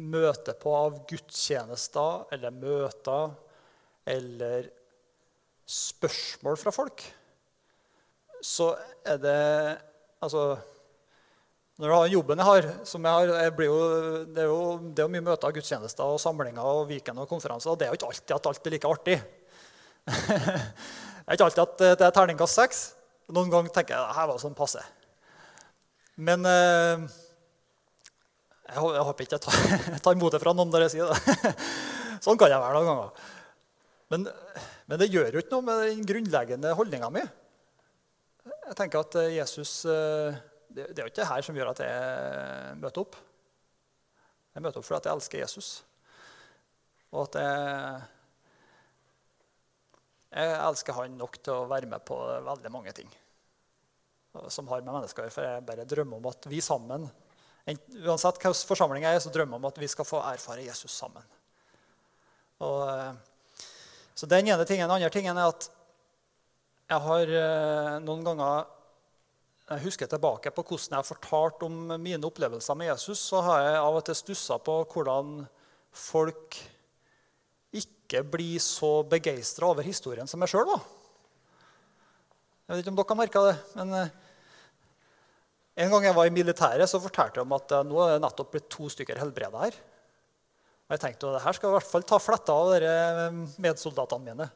[0.00, 3.34] møter på av gudstjenester eller møter
[4.10, 4.68] eller
[5.70, 7.04] spørsmål fra folk,
[8.44, 8.74] så
[9.06, 9.40] er det
[10.24, 10.56] Altså
[11.76, 13.78] Når du har den jobben jeg har, som jeg har jeg jo,
[14.24, 14.60] det, er jo,
[14.94, 17.70] det er jo mye møter, gudstjenester, og samlinger og weekend og konferanser.
[17.70, 19.16] og Det er jo ikke alltid at alt er like artig.
[20.06, 22.84] det er ikke alltid at det er terningkast seks.
[23.34, 24.84] Noen ganger tenker jeg at her var sånn passe.
[26.14, 27.04] Men eh,
[28.64, 31.54] jeg, jeg håper ikke jeg tar, tar imot det fra noen når jeg sier det.
[32.24, 33.32] sånn kan jeg være noen ganger.
[34.12, 34.26] Men,
[34.86, 37.24] men, det gjør jo ikke noe med den grunnleggende holdninga mi.
[38.44, 40.36] Jeg tenker at eh, Jesus eh,
[40.68, 43.18] Det, det er jo ikke det her som gjør at jeg møter opp.
[44.54, 45.68] Jeg møter opp fordi jeg elsker Jesus.
[47.14, 48.06] Og at jeg,
[50.34, 53.12] jeg elsker han nok til å være med på veldig mange ting
[54.50, 55.34] som har med mennesker å gjøre.
[55.34, 57.06] For jeg bare drømmer om at vi sammen,
[57.64, 60.92] uansett hvilken forsamling jeg er, så drømmer jeg om at vi skal få erfare Jesus
[60.92, 61.24] sammen.
[62.64, 63.14] Og eh,
[64.14, 64.86] så den ene tingen.
[64.86, 65.68] Den andre tingen er at
[66.92, 68.70] jeg har eh, noen ganger
[69.64, 73.62] jeg husker tilbake på hvordan jeg har fortalt om mine opplevelser med Jesus, så har
[73.64, 75.38] jeg av og til stussa på hvordan
[75.88, 76.58] folk
[77.72, 80.84] ikke blir så begeistra over historien som jeg sjøl var.
[82.64, 84.12] Jeg vet ikke om dere har merka det, men eh,
[85.74, 88.24] en gang jeg var i militæret, så fortalte jeg om at eh, nå er det
[88.24, 89.78] nettopp blitt to stykker helbreda her.
[90.84, 92.92] Og jeg tenkte at det her skal i hvert fall ta fletta av dere
[93.64, 94.46] medsoldatene mine.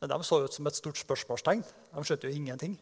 [0.00, 1.64] Men de så ut som et stort spørsmålstegn.
[1.64, 2.76] De skjønte jo ingenting.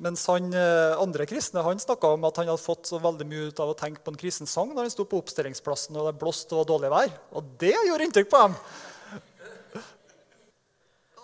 [0.00, 3.50] Mens han eh, andre kristne han snakka om at han hadde fått så veldig mye
[3.50, 6.16] ut av å tenke på en kristen sang når han sto på oppstillingsplassen og det
[6.22, 7.12] blåste og var dårlig vær.
[7.36, 8.56] Og det gjorde inntrykk på dem!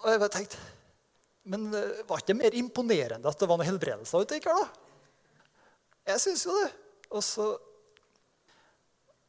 [0.03, 0.61] Og jeg bare tenkte,
[1.47, 4.67] Men det var ikke mer imponerende at det var noen helbredelser ute i kveld?
[6.07, 6.71] Jeg syns jo det.
[7.15, 7.47] Og så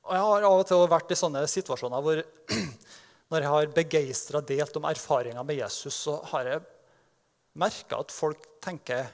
[0.07, 2.21] og jeg har av og til vært i sånne situasjoner hvor
[3.31, 6.61] når jeg har begeistra delt om erfaringer med Jesus, så har jeg
[7.59, 9.09] merka at folk tenker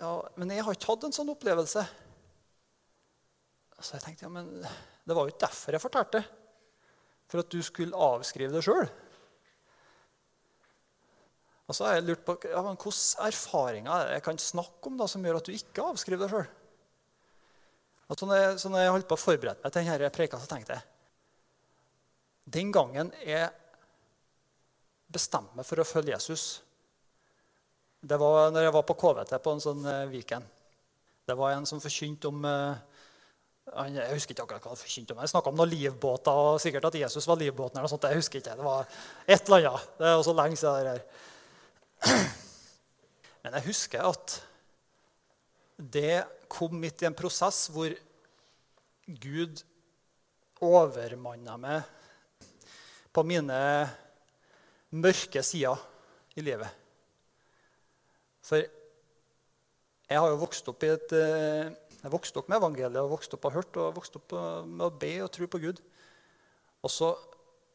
[0.00, 1.82] ja, men jeg har ikke hatt en sånn opplevelse.
[3.76, 6.22] Så jeg tenkte ja, men det var jo ikke derfor jeg fortalte.
[7.28, 8.88] For at du skulle avskrive det sjøl.
[11.70, 15.06] Og så har jeg lurt på ja, men hvilke erfaringer jeg kan snakke om da,
[15.06, 16.48] som gjør at du ikke avskriver deg sjøl.
[18.10, 20.82] Så når, jeg, holdt på å forberede meg til denne preika, så tenkte jeg
[22.50, 23.52] Den gangen jeg
[25.14, 26.48] bestemte meg for å følge Jesus
[28.02, 30.48] Det var når jeg var på KVT på en sånn weekend.
[31.22, 32.74] Det var en som forkynte om uh,
[33.86, 35.22] Jeg husker ikke akkurat hva han forkynte om.
[35.22, 37.78] Jeg snakka om noen livbåter, og sikkert at Jesus var livbåten.
[37.78, 38.08] eller noe sånt.
[38.10, 38.56] Jeg husker ikke.
[38.58, 38.88] Det var
[39.28, 39.92] et eller annet.
[40.00, 40.88] Det er også lenge siden.
[40.88, 41.29] Det
[43.42, 44.36] Men jeg husker at
[45.80, 47.92] det kom midt i en prosess hvor
[49.20, 49.62] Gud
[50.60, 51.86] overmanna meg
[53.10, 53.60] på mine
[54.94, 55.80] mørke sider
[56.36, 56.68] i livet.
[58.44, 63.12] For jeg har jo vokst opp i et eh, jeg vokste opp med evangeliet og
[63.12, 64.32] vokst opp og hørt og vokst opp
[64.64, 65.82] med å be og tro på Gud.
[66.80, 67.10] Og så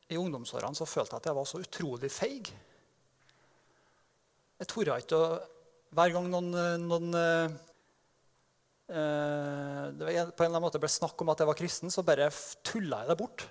[0.09, 2.49] I ungdomsårene så følte jeg at jeg var så utrolig feig.
[4.61, 5.27] Jeg torde ikke å
[5.95, 6.49] Hver gang noen,
[6.83, 7.51] noen eh,
[9.95, 12.03] det var, på en eller annen måte ble snakk om at jeg var kristen, så
[12.03, 12.27] bare
[12.67, 13.45] tulla jeg det bort.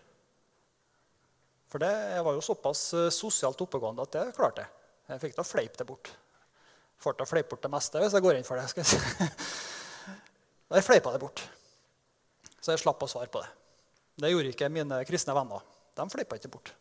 [1.73, 1.88] For det,
[2.19, 4.71] jeg var jo såpass eh, sosialt oppegående at det klarte jeg.
[5.09, 6.12] Jeg fikk til å fleipe det bort.
[7.03, 8.69] Får til å fleipe bort det meste hvis jeg går inn for det.
[8.71, 9.31] skal jeg si.
[10.75, 11.43] Jeg fleipa det bort.
[12.59, 13.51] Så jeg slapp å svare på det.
[14.25, 15.61] Det gjorde ikke mine kristne venner.
[15.95, 16.73] De fleipa ikke bort.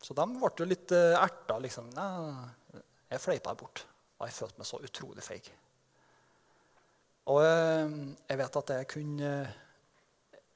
[0.00, 1.58] Så de ble jo litt eh, erta.
[1.60, 1.90] Liksom.
[1.96, 2.82] Nei,
[3.12, 3.84] jeg fleipa bort.
[4.20, 5.50] Og jeg følte meg så utrolig feig.
[7.30, 7.98] Og eh,
[8.30, 9.32] jeg vet at jeg kunne,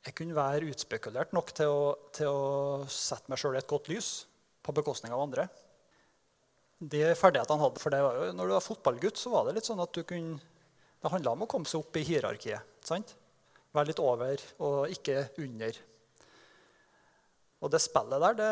[0.08, 1.82] jeg kunne være utspekulert nok til å,
[2.16, 4.14] til å sette meg sjøl i et godt lys
[4.64, 5.46] på bekostning av andre.
[6.80, 9.58] De ferdighetene han hadde, for det var jo, når du var fotballgutt, så var det
[9.58, 10.40] litt sånn at du kunne
[11.04, 12.64] Det handla om å komme seg opp i hierarkiet.
[12.80, 13.10] sant?
[13.76, 15.76] Være litt over og ikke under.
[17.64, 18.50] Og det spillet der, det,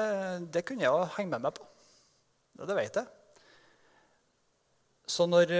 [0.54, 1.66] det kunne jeg jo henge med meg på.
[2.62, 3.10] Det vet jeg.
[5.12, 5.52] Så når,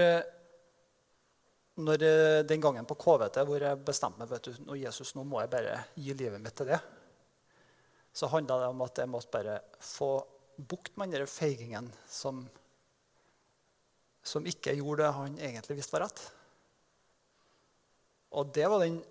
[1.85, 2.05] når
[2.49, 5.77] den gangen på KVT hvor jeg bestemte meg vet du, Jesus, nå må jeg bare
[5.93, 6.79] gi livet mitt til det,
[8.13, 10.11] så handla det om at jeg måtte bare få
[10.57, 12.43] bukt med den feigingen som,
[14.21, 16.21] som ikke gjorde det han egentlig visste var rett.
[18.33, 19.01] Og det var den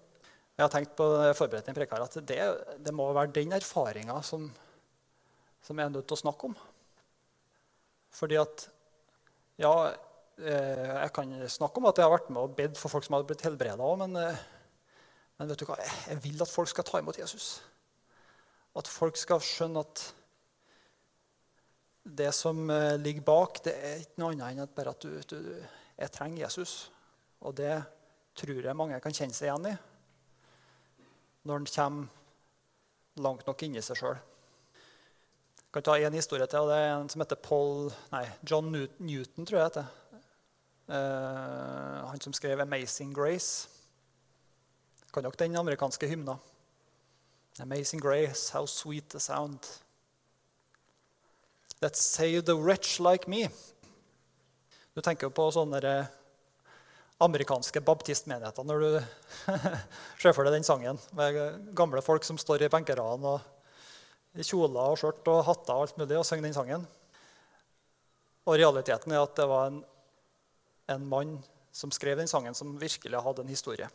[0.53, 2.39] jeg har tenkt på forberedt en prekar, at det,
[2.85, 4.51] det, må være den erfaringa som,
[5.65, 6.57] som jeg er nødt til å snakke om.
[8.13, 8.69] Fordi at
[9.61, 9.93] Ja,
[10.41, 13.15] eh, jeg kan snakke om at jeg har vært med og bedt for folk som
[13.17, 14.41] hadde blitt helbreda òg, men, eh,
[15.39, 15.77] men, vet du hva?
[15.81, 17.61] jeg vil at folk skal ta imot Jesus.
[18.77, 20.03] At folk skal skjønne at
[22.03, 25.21] det som eh, ligger bak, det er ikke noe annet enn at bare at du,
[25.29, 25.39] du
[26.01, 26.91] Jeg trenger Jesus.
[27.41, 27.83] Og det
[28.35, 29.77] tror jeg mange kan kjenne seg igjen i
[31.45, 34.21] når en kommer langt nok inni seg sjøl.
[35.63, 36.61] Jeg kan ta én historie til.
[36.61, 39.47] og Det er en som heter Paul, nei, John Newton.
[39.47, 39.87] tror jeg heter.
[40.89, 43.69] Uh, han som skrev 'Amazing Grace'.
[45.13, 46.37] Kan dere den amerikanske hymna?
[47.61, 49.59] Amazing grace, how sweet the sound.
[51.83, 53.49] Let's save the wretch like me.
[54.95, 55.81] Du tenker jo på sånne
[57.23, 58.91] amerikanske baptistmenigheter når du
[60.23, 61.39] ser for deg den sangen med
[61.77, 63.37] gamle folk som står i benkeradene
[64.33, 66.87] i kjoler og skjørt og hatter og alt mulig og synger den sangen.
[68.49, 69.83] Og realiteten er at det var en,
[70.91, 71.35] en mann
[71.73, 73.89] som skrev den sangen, som virkelig hadde en historie.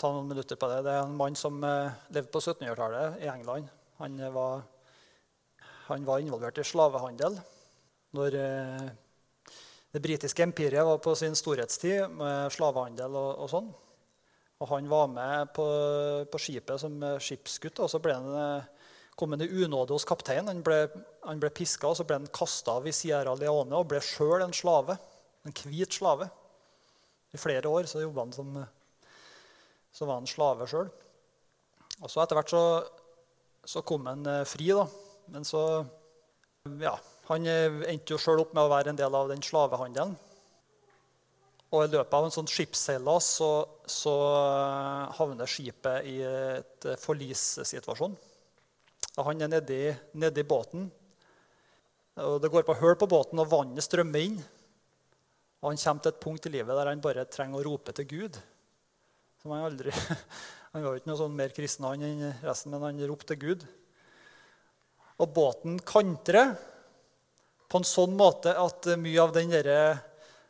[0.00, 3.30] Ta noen minutter på Det Det er en mann som eh, levde på 1700-tallet i
[3.30, 3.68] England.
[3.98, 4.62] Han var,
[5.88, 7.38] han var involvert i slavehandel.
[8.14, 8.88] Når eh,
[9.94, 13.68] det britiske empiriet var på sin storhetstid med slavehandel og, og sånn.
[14.58, 15.66] Og han var med på,
[16.30, 17.78] på skipet som skipsgutt.
[17.84, 20.50] Og så han, eh, kom han i unåde hos kapteinen.
[20.50, 20.80] Han ble,
[21.22, 24.42] han ble piska og så ble han kasta av i Sierra Leone og ble sjøl
[24.42, 24.98] en slave.
[25.46, 26.26] En hvit slave.
[27.30, 28.52] I flere år så jobba han som
[29.94, 30.90] så var han slave sjøl.
[32.02, 32.64] Og så etter hvert så,
[33.62, 34.88] så kom han eh, fri, da.
[35.30, 35.62] Men så
[36.82, 40.12] ja, han eh, endte jo sjøl opp med å være en del av den slavehandelen.
[41.74, 43.50] Og I løpet av en sånn skipsseilas så,
[43.88, 48.16] så eh, havner skipet i et eh, forlissituasjon.
[49.16, 49.78] Han er nedi,
[50.20, 50.88] nedi båten.
[52.20, 54.36] og Det går på hull på båten, og vannet strømmer inn.
[55.62, 58.08] Og Han kommer til et punkt i livet der han bare trenger å rope til
[58.10, 58.36] Gud.
[59.40, 59.94] Som Han aldri,
[60.74, 63.66] han var jo ikke noe sånn mer kristen enn resten, men han ropte til Gud.
[65.24, 66.52] Og båten kantrer
[67.74, 69.96] på en sånn måte at mye av den der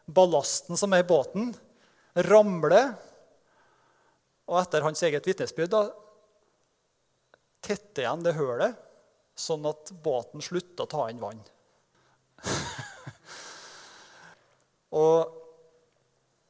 [0.05, 1.55] ballasten som er i båten,
[2.29, 2.91] ramler.
[4.45, 5.73] Og etter hans eget vitnesbyrd
[7.65, 8.77] tetter igjen det hølet,
[9.41, 11.41] sånn at båten slutter å ta inn vann.
[15.01, 15.41] og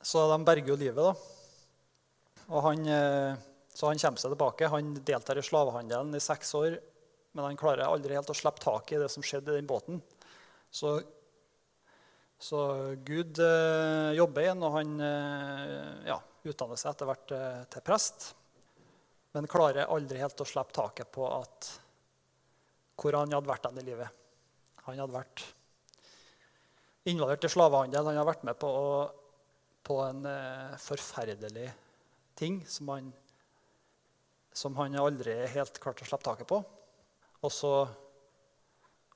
[0.03, 1.15] Så de berger jo livet, da.
[2.51, 3.39] Og han, eh,
[3.73, 4.73] så han kommer seg tilbake.
[4.75, 6.77] Han deltar i slavehandelen i seks år,
[7.33, 10.03] men han klarer aldri helt å slippe tak i det som skjedde i den båten.
[10.75, 10.95] Så,
[12.39, 12.61] så
[13.07, 18.33] Gud eh, jobber igjen, og han eh, ja, utdanner seg etter hvert eh, til prest.
[19.35, 21.71] Men klarer aldri helt å slippe taket på at,
[22.99, 24.21] hvor han hadde vært i livet.
[24.85, 25.47] Han hadde vært
[27.11, 28.11] involvert i slavehandel.
[28.11, 28.71] Han hadde vært med på,
[29.87, 31.71] på en eh, forferdelig
[32.35, 33.13] ting som han,
[34.51, 36.65] som han aldri helt klarte å slippe taket på.
[37.45, 37.77] Og så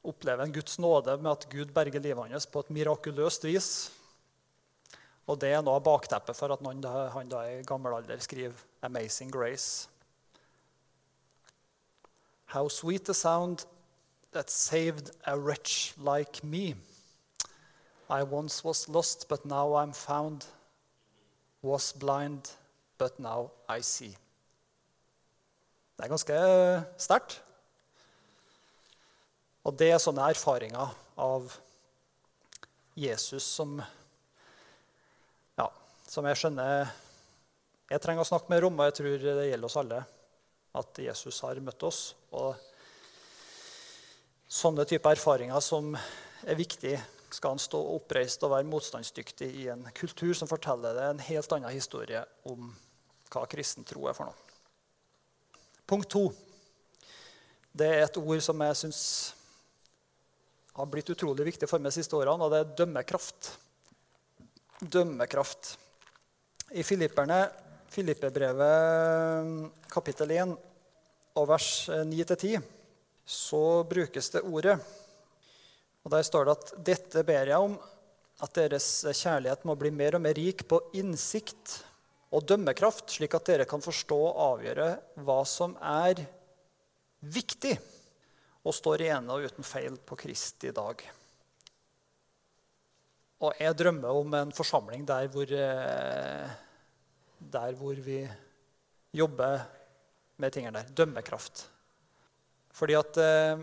[0.09, 3.69] opplever en Guds nåde med at Gud berger livet hans på et mirakuløst vis.
[5.29, 8.57] Og det er noe av bakteppet for at noen han da i gammel alder skriver
[8.83, 9.89] 'Amazing Grace'.
[12.47, 13.67] How sweet the sound
[14.33, 16.75] that saved a wretch like me.
[18.11, 20.47] I once was lost, but now I'm found.
[21.63, 22.53] Was blind,
[22.99, 24.17] but now I see.
[25.97, 26.35] Det er ganske
[26.99, 27.43] sterkt.
[29.69, 31.51] Og det er sånne erfaringer av
[32.97, 33.75] Jesus som
[35.59, 35.67] ja,
[36.09, 36.89] som jeg skjønner
[37.89, 40.01] Jeg trenger å snakke mer om, og jeg tror det gjelder oss alle.
[40.77, 42.01] At Jesus har møtt oss.
[42.37, 42.57] Og
[44.49, 46.97] sånne typer erfaringer som er viktig,
[47.33, 51.57] skal han stå oppreist og være motstandsdyktig i en kultur som forteller det en helt
[51.57, 52.71] annen historie om
[53.33, 54.37] hva kristen tro er for noe.
[55.89, 56.29] Punkt to.
[57.73, 59.03] Det er et ord som jeg syns
[60.79, 63.51] har blitt utrolig viktig for meg de siste årene, og det er dømmekraft.
[64.79, 65.73] Dømmekraft.
[66.71, 67.41] I Filipperne,
[67.91, 70.53] Filippebrevet kapittel 1
[71.41, 72.61] og vers 9-10
[73.29, 74.79] så brukes det ordet.
[76.05, 77.75] Og Der står det at dette ber jeg om,
[78.39, 78.87] at deres
[79.19, 81.81] kjærlighet må bli mer og mer rik på innsikt
[82.31, 84.89] og dømmekraft, slik at dere kan forstå og avgjøre
[85.27, 86.23] hva som er
[87.19, 87.75] viktig
[88.69, 91.01] og står rene og uten feil på Kristi dag.
[93.39, 96.55] Og jeg drømmer om en forsamling der hvor, eh,
[97.39, 98.21] der hvor vi
[99.15, 99.61] jobber
[100.37, 100.95] med tingene der.
[100.95, 101.69] Dømmekraft.
[102.75, 103.63] Fordi at eh,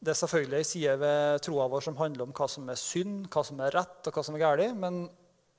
[0.00, 3.26] det er selvfølgelig ei side ved troa vår som handler om hva som er synd,
[3.28, 4.78] hva som er rett, og hva som er galt.
[4.78, 5.02] Men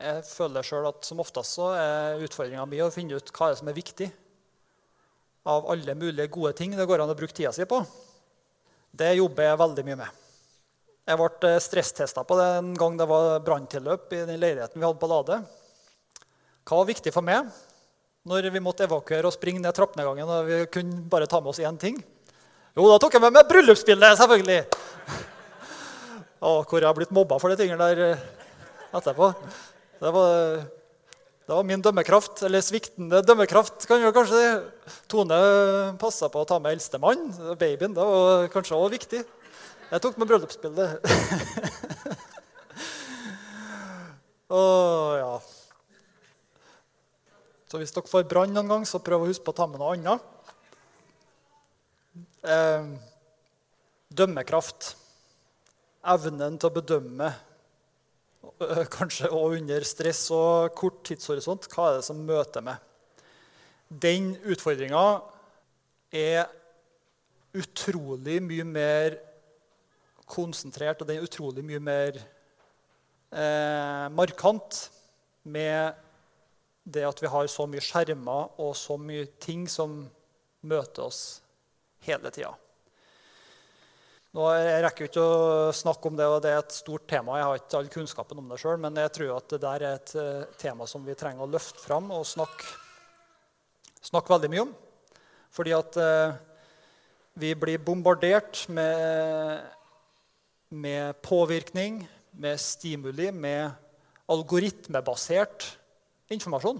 [0.02, 3.70] jeg føler sjøl at som oftest så er utfordringa mi å finne ut hva som
[3.70, 4.08] er viktig.
[5.52, 7.84] Av alle mulige gode ting det går an å bruke tida si på.
[8.92, 10.22] Det jobber jeg veldig mye med.
[11.08, 14.86] Jeg ble eh, stresstesta på det en gang det var branntilløp i den leiligheten vi
[14.86, 15.38] hadde på Lade.
[16.68, 17.48] Hva var viktig for meg
[18.28, 21.64] når vi måtte evakuere og springe ned trappenedgangen og vi kunne bare ta med oss
[21.64, 21.98] én ting?
[22.76, 24.60] Jo, da tok jeg med meg bryllupsbildet, selvfølgelig!
[26.52, 28.22] Og hvor jeg har blitt mobba for de tingene der eh,
[28.98, 29.32] etterpå.
[30.02, 30.62] Det var,
[31.52, 33.84] det var min dømmekraft, eller sviktende dømmekraft.
[33.84, 34.64] kan jo kanskje
[35.12, 35.36] Tone
[36.00, 37.26] passa på å ta med eldstemann.
[37.60, 39.20] Babyen det var kanskje òg viktig.
[39.92, 41.04] Jeg tok med bryllupsbildet.
[44.56, 45.36] oh, ja.
[47.68, 49.84] Så hvis dere får brann noen gang, så prøv å huske på å ta med
[49.84, 50.24] noe annet.
[52.48, 52.88] Eh,
[54.08, 54.96] dømmekraft.
[56.16, 57.36] Evnen til å bedømme,
[58.96, 61.68] kanskje òg under stress og kort tidshorisont.
[61.72, 62.80] Hva er det som møter meg?
[63.92, 65.04] Den utfordringa
[66.16, 66.48] er
[67.58, 69.18] utrolig mye mer
[70.32, 72.18] konsentrert, og den er utrolig mye mer
[73.36, 74.86] eh, markant
[75.44, 76.00] med
[76.84, 80.06] det at vi har så mye skjermer og så mye ting som
[80.62, 81.42] møter oss
[82.06, 82.54] hele tida.
[84.32, 87.36] Nå, jeg rekker ikke å snakke om det, og det er et stort tema.
[87.36, 89.98] Jeg har ikke all kunnskapen om det sjøl, men jeg tror at det der er
[89.98, 92.70] et uh, tema som vi trenger å løfte fram og snakke,
[94.08, 94.72] snakke veldig mye om.
[95.52, 96.40] Fordi at uh,
[97.44, 99.68] vi blir bombardert med
[100.72, 102.00] med påvirkning,
[102.32, 103.72] med stimuli, med
[104.32, 105.66] algoritmebasert
[106.32, 106.80] informasjon.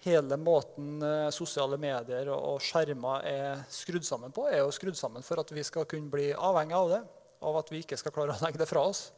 [0.00, 5.24] Hele måten eh, sosiale medier og skjermer er skrudd sammen på, er jo skrudd sammen
[5.24, 7.00] for at vi skal kunne bli avhengig av det,
[7.44, 9.10] av at vi ikke skal klare å legge det fra oss.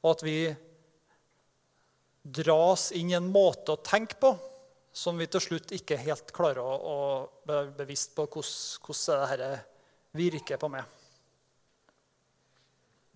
[0.00, 0.38] Og at vi
[2.24, 4.32] dras inn i en måte å tenke på
[4.98, 6.96] som vi til slutt ikke helt klarer å, å
[7.48, 9.50] være bevisst på hvordan, dette
[10.16, 10.86] virker på meg.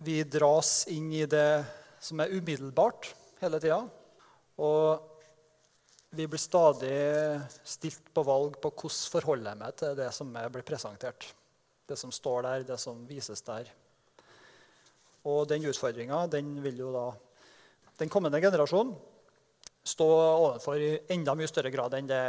[0.03, 1.63] Vi dras inn i det
[2.03, 3.09] som er umiddelbart
[3.41, 3.81] hele tida.
[4.61, 5.12] Og
[6.15, 10.65] vi blir stadig stilt på valg på hvordan forholder jeg meg til det som blir
[10.65, 11.25] presentert.
[11.89, 13.71] Det som står der, det som vises der.
[15.25, 17.07] Og den utfordringa den vil jo da
[17.97, 18.93] den kommende generasjonen
[19.83, 22.21] stå overfor i enda mye større grad enn det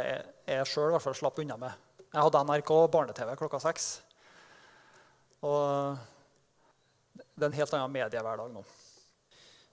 [0.49, 1.85] jeg sjøl slapp unna med.
[2.09, 3.87] Jeg hadde NRK barne-TV klokka seks.
[5.45, 5.95] Og
[7.35, 8.63] det er en helt annen mediehverdag nå.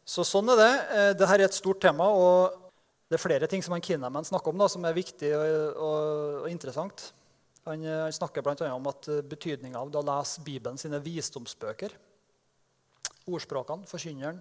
[0.05, 0.73] Så sånn er det.
[0.73, 2.62] Eh, Dette er et stort tema, og
[3.13, 5.43] det er flere ting som han Kinnaman snakker om da, som er viktig og,
[5.77, 7.11] og, og interessant.
[7.67, 8.57] Han, eh, han snakker bl.a.
[8.73, 11.93] om at eh, betydninga av å lese Bibelen sine visdomsbøker,
[13.29, 14.41] ordspråkene, forkynneren,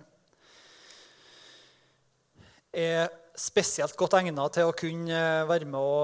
[2.71, 6.03] er spesielt godt egnet til å kunne være med å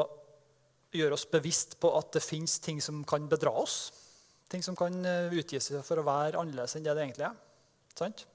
[0.97, 3.85] gjøre oss bevisst på at det fins ting som kan bedra oss.
[4.51, 7.39] Ting som kan eh, utgi seg for å være annerledes enn det det egentlig er.
[7.95, 8.27] Sant?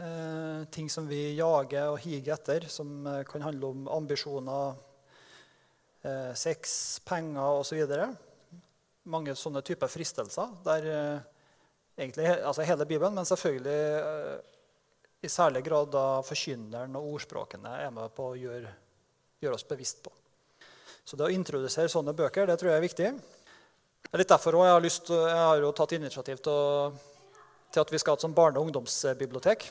[0.00, 4.78] Eh, ting som vi jager og higer etter, som eh, kan handle om ambisjoner,
[6.02, 7.82] eh, sex, penger osv.
[9.12, 11.26] Mange sånne typer fristelser der eh,
[12.00, 14.38] egentlig altså hele Bibelen, men selvfølgelig eh,
[15.20, 18.72] i særlig grad da forkynneren og ordspråkene er med på å gjøre,
[19.44, 20.14] gjøre oss bevisst på.
[21.04, 23.12] Så det å introdusere sånne bøker det tror jeg er viktig.
[24.06, 26.98] Det er litt derfor også jeg har, lyst, jeg har jo tatt initiativ til,
[27.68, 29.68] til at vi skal ha et sånn barne- og ungdomsbibliotek.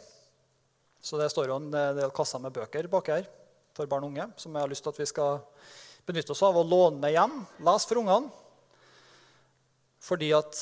[1.01, 3.29] Så det står jo en del kasser med bøker bak her
[3.75, 5.39] for barn og unge som jeg har lyst til at vi skal
[6.09, 7.39] benytte oss av og låne med hjem.
[7.67, 8.31] Les for ungene.
[10.03, 10.59] Fordi at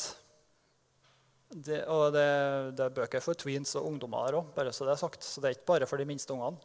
[1.47, 2.27] det, Og det,
[2.75, 5.23] det, er bøker for tweens og ungdommer òg, bare så det er sagt.
[5.23, 6.59] Så det er ikke bare for de minste ungene.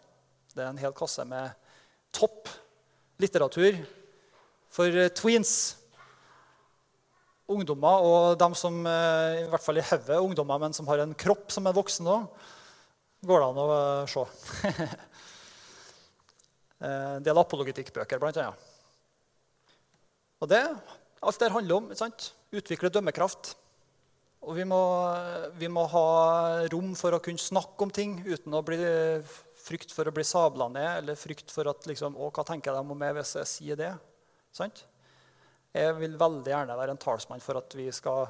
[0.53, 1.55] Det er en hel kasse med
[2.13, 2.51] topp
[3.23, 3.79] litteratur
[4.73, 5.53] for tweens.
[7.53, 11.15] Ungdommer og dem som eh, i hvert fall i hodet ungdommer, men som har en
[11.15, 12.27] kropp som er voksen òg,
[13.27, 14.27] går det an å eh, se.
[16.83, 18.71] Eh, en del apologitikkbøker, blant annet.
[20.43, 20.65] Og det,
[21.23, 22.33] alt det handler om sant?
[22.51, 23.53] utvikle dømmekraft.
[24.43, 24.81] Og vi må,
[25.61, 26.07] vi må, ha
[26.73, 28.81] rom for å kunne snakke om ting uten å bli
[29.63, 32.83] frykt for å bli sabla ned eller frykt for at liksom, å, hva tenker de
[32.83, 33.93] om meg hvis jeg sier det.
[34.51, 34.83] Sant?
[35.73, 38.27] Jeg vil veldig gjerne være en talsmann for at vi skal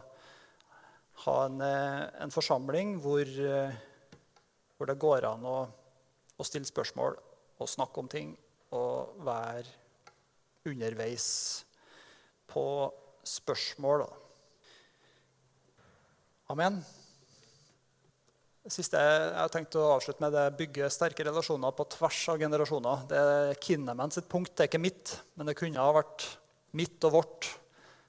[1.25, 3.73] ha en, eh, en forsamling hvor, eh,
[4.83, 5.59] hvor, det går an å,
[6.35, 7.15] å, stille spørsmål
[7.63, 8.33] og snakke om ting
[8.75, 9.69] og være
[10.67, 11.27] underveis
[12.51, 12.65] på
[13.23, 14.03] spørsmål.
[16.51, 16.81] Amen.
[18.63, 22.21] Det siste jeg har tenkt å avslutte med, det er bygge sterke relasjoner på tvers
[22.35, 23.05] av generasjoner.
[23.11, 26.27] Det er Kinnaman sitt punkt, det er ikke mitt, men det kunne ha vært
[26.79, 27.51] mitt og vårt.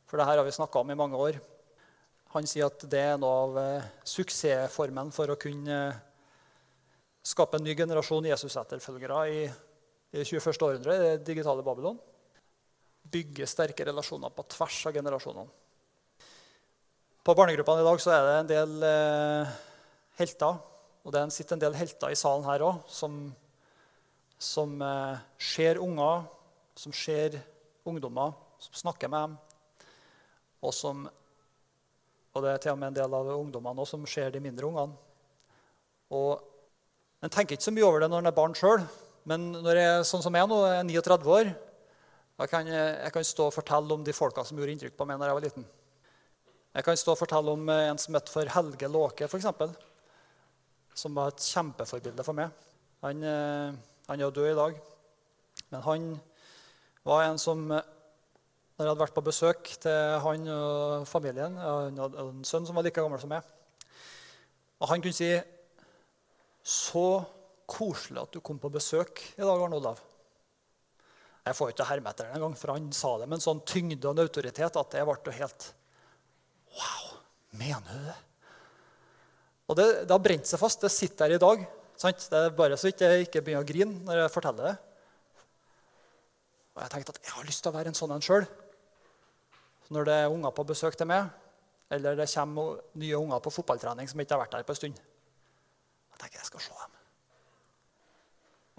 [0.09, 1.37] For det her har vi snakka om i mange år.
[2.33, 6.01] Han sier at det er noe av eh, suksessformen for å kunne eh,
[7.23, 9.43] skape en ny generasjon Jesus-etterfølgere i,
[10.13, 10.51] det 21.
[10.67, 11.97] århundre, i det digitale Babylon.
[13.13, 15.47] Bygge sterke relasjoner på tvers av generasjonene.
[17.23, 19.55] På barnegruppene i dag så er det en del eh,
[20.19, 20.59] helter.
[21.03, 23.17] Og det sitter en del helter i salen her òg som,
[24.35, 26.25] som eh, ser unger,
[26.75, 27.39] som ser
[27.87, 29.37] ungdommer, som snakker med dem.
[30.63, 31.07] Og, som,
[32.35, 34.67] og det er til og med en del av ungdommene også, som ser de mindre
[34.67, 34.99] ungene.
[36.11, 36.52] Og
[37.23, 38.81] En tenker ikke så mye over det når en er barn sjøl,
[39.31, 41.53] men når jeg sånn som jeg nå, er 39 år,
[42.41, 45.07] da kan jeg, jeg kan stå og fortelle om de folka som gjorde inntrykk på
[45.07, 45.67] meg når jeg var liten.
[46.73, 49.47] Jeg kan stå og fortelle om en som het for Helge Låke, f.eks.,
[50.99, 52.51] som var et kjempeforbilde for meg.
[53.05, 54.83] Han, eh, han er død i dag,
[55.71, 56.11] men han
[57.07, 62.23] var en som når jeg hadde vært på besøk til han og familien Han hadde
[62.23, 63.45] en sønn som var like gammel som meg.
[64.81, 65.29] Og han kunne si
[66.63, 67.23] Så
[67.67, 70.01] koselig at du kom på besøk i dag, Arne Olav.
[71.43, 74.07] Jeg får ikke herme etter den engang, for han sa det med en sånn tyngde
[74.07, 75.65] og en autoritet at jeg ble helt
[76.73, 77.09] Wow!
[77.59, 78.15] Mener du det?
[79.69, 80.81] Og det, det har brent seg fast.
[80.81, 81.61] Det sitter her i dag.
[81.99, 82.25] Sant?
[82.31, 84.73] Det er bare så ikke jeg ikke begynner å grine når jeg forteller det.
[86.73, 88.47] Og jeg tenkte at jeg har lyst til å være en sånn en sjøl.
[89.93, 91.29] Når det er unger på besøk til meg,
[91.93, 95.01] eller det kommer nye unger på fotballtrening som ikke har vært der på en stund,
[96.23, 96.99] tenker jeg skal se dem.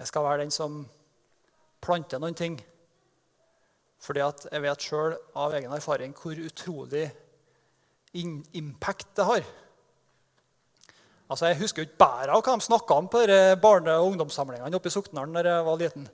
[0.00, 0.78] Jeg skal være den som
[1.84, 2.56] planter noen ting.
[4.04, 7.06] Fordi at jeg vet sjøl av egen erfaring hvor utrolig
[8.14, 9.44] impact det har.
[11.30, 13.24] Altså, Jeg husker jo ikke bare hva de snakka om på
[13.60, 16.08] barne- og ungdomssamlingene oppe i Soknaren når jeg var liten.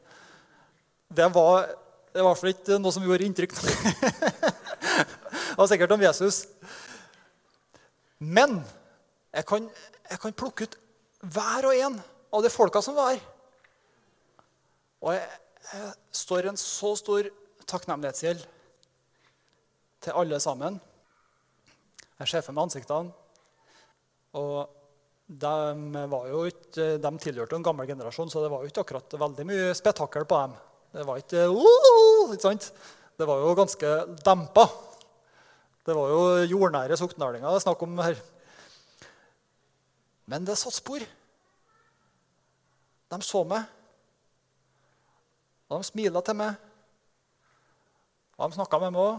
[1.10, 1.66] Det var
[2.14, 3.54] i hvert fall ikke noe som gjorde inntrykk.
[5.50, 6.46] det var sikkert om Jesus.
[8.18, 8.60] Men
[9.34, 9.68] jeg kan,
[10.10, 10.78] jeg kan, plukke ut
[11.20, 12.00] hver og en
[12.32, 13.20] av de folka som var.
[15.00, 15.40] Og jeg,
[15.70, 15.92] jeg
[16.22, 17.28] står en så stor
[17.70, 18.42] takknemlighetsgjeld
[20.04, 20.78] til alle sammen.
[22.20, 23.12] Jeg ser for meg ansiktene.
[24.36, 24.68] Og
[25.30, 25.54] de,
[26.50, 30.26] ikke, de tilhørte en gammel generasjon, så det var jo ikke akkurat veldig mye spetakkel
[30.28, 30.56] på dem.
[30.90, 32.70] Det var ikke, uh, ikke sant?
[33.20, 33.92] Det var jo ganske
[34.26, 34.66] dempa.
[35.86, 38.18] Det var jo jordnære soknalinger det er snakk om her.
[40.30, 41.02] Men det satte spor.
[43.10, 43.66] De så meg.
[45.70, 46.52] Og de smila til meg.
[48.38, 49.16] Og de snakka med meg òg.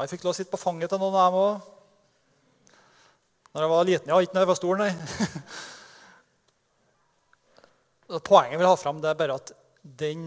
[0.00, 1.54] Jeg fikk lov å sitte på fanget til noen av dem òg.
[3.54, 4.16] Når jeg var liten, ja.
[4.22, 4.92] Ikke når jeg var stor, nei.
[8.28, 10.26] Poenget jeg vil ha fram, det er bare at den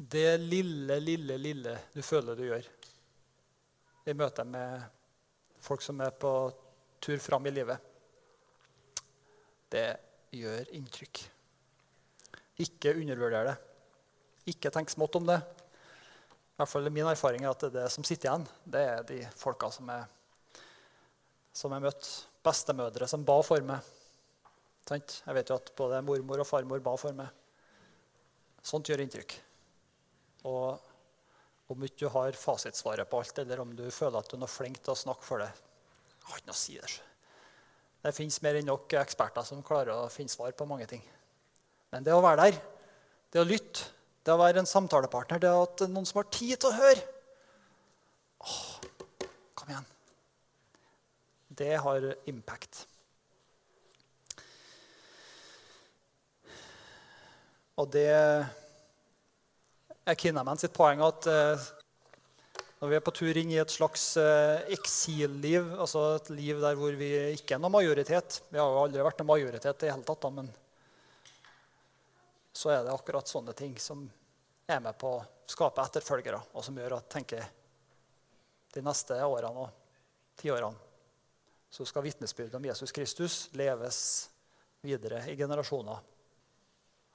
[0.00, 2.64] det lille, lille, lille du føler du gjør
[4.08, 4.80] i møte med
[5.60, 6.30] folk som er på
[7.04, 7.89] tur fram i livet,
[9.72, 9.88] det
[10.34, 11.22] gjør inntrykk.
[12.64, 13.56] Ikke undervurder det.
[14.52, 15.38] Ikke tenk smått om det.
[15.40, 19.20] I hvert fall Min erfaring er at det, det som sitter igjen, det er de
[19.38, 20.08] folka som er
[21.56, 22.10] som jeg møtte.
[22.40, 23.84] Bestemødre som ba for meg.
[24.90, 27.28] Jeg vet jo at både mormor og farmor ba for meg.
[28.64, 29.36] Sånt gjør inntrykk.
[30.48, 30.86] Og
[31.70, 34.50] Om ikke du har fasitsvaret på alt, eller om du føler at du er noe
[34.50, 35.52] flink til å snakke for det.
[36.16, 37.09] Jeg har ikke noe å si Det
[38.00, 41.02] Det fins mer enn nok eksperter som klarer å finne svar på mange ting.
[41.92, 42.60] Men det å være der,
[43.32, 43.88] det å lytte,
[44.24, 47.02] det å være en samtalepartner, det at noen som har tid til å høre
[48.40, 48.70] Åh,
[49.58, 49.88] Kom igjen.
[51.60, 52.86] Det har impact.
[57.76, 58.08] Og det
[60.08, 61.68] er Kinnaman sitt poeng at eh,
[62.80, 66.78] når vi er på tur inn i et slags eh, eksilliv, altså et liv der
[66.80, 70.06] hvor vi ikke er noen majoritet Vi har jo aldri vært noen majoritet i hele
[70.08, 70.48] tatt, da, men
[72.56, 74.06] så er det akkurat sånne ting som
[74.70, 77.44] er med på å skape etterfølgere, og som gjør at tenker,
[78.70, 80.88] de neste årene og tiårene
[81.70, 83.98] så skal vitnesbyrdet om Jesus Kristus leves
[84.82, 86.00] videre i generasjoner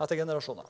[0.03, 0.67] etter generasjoner.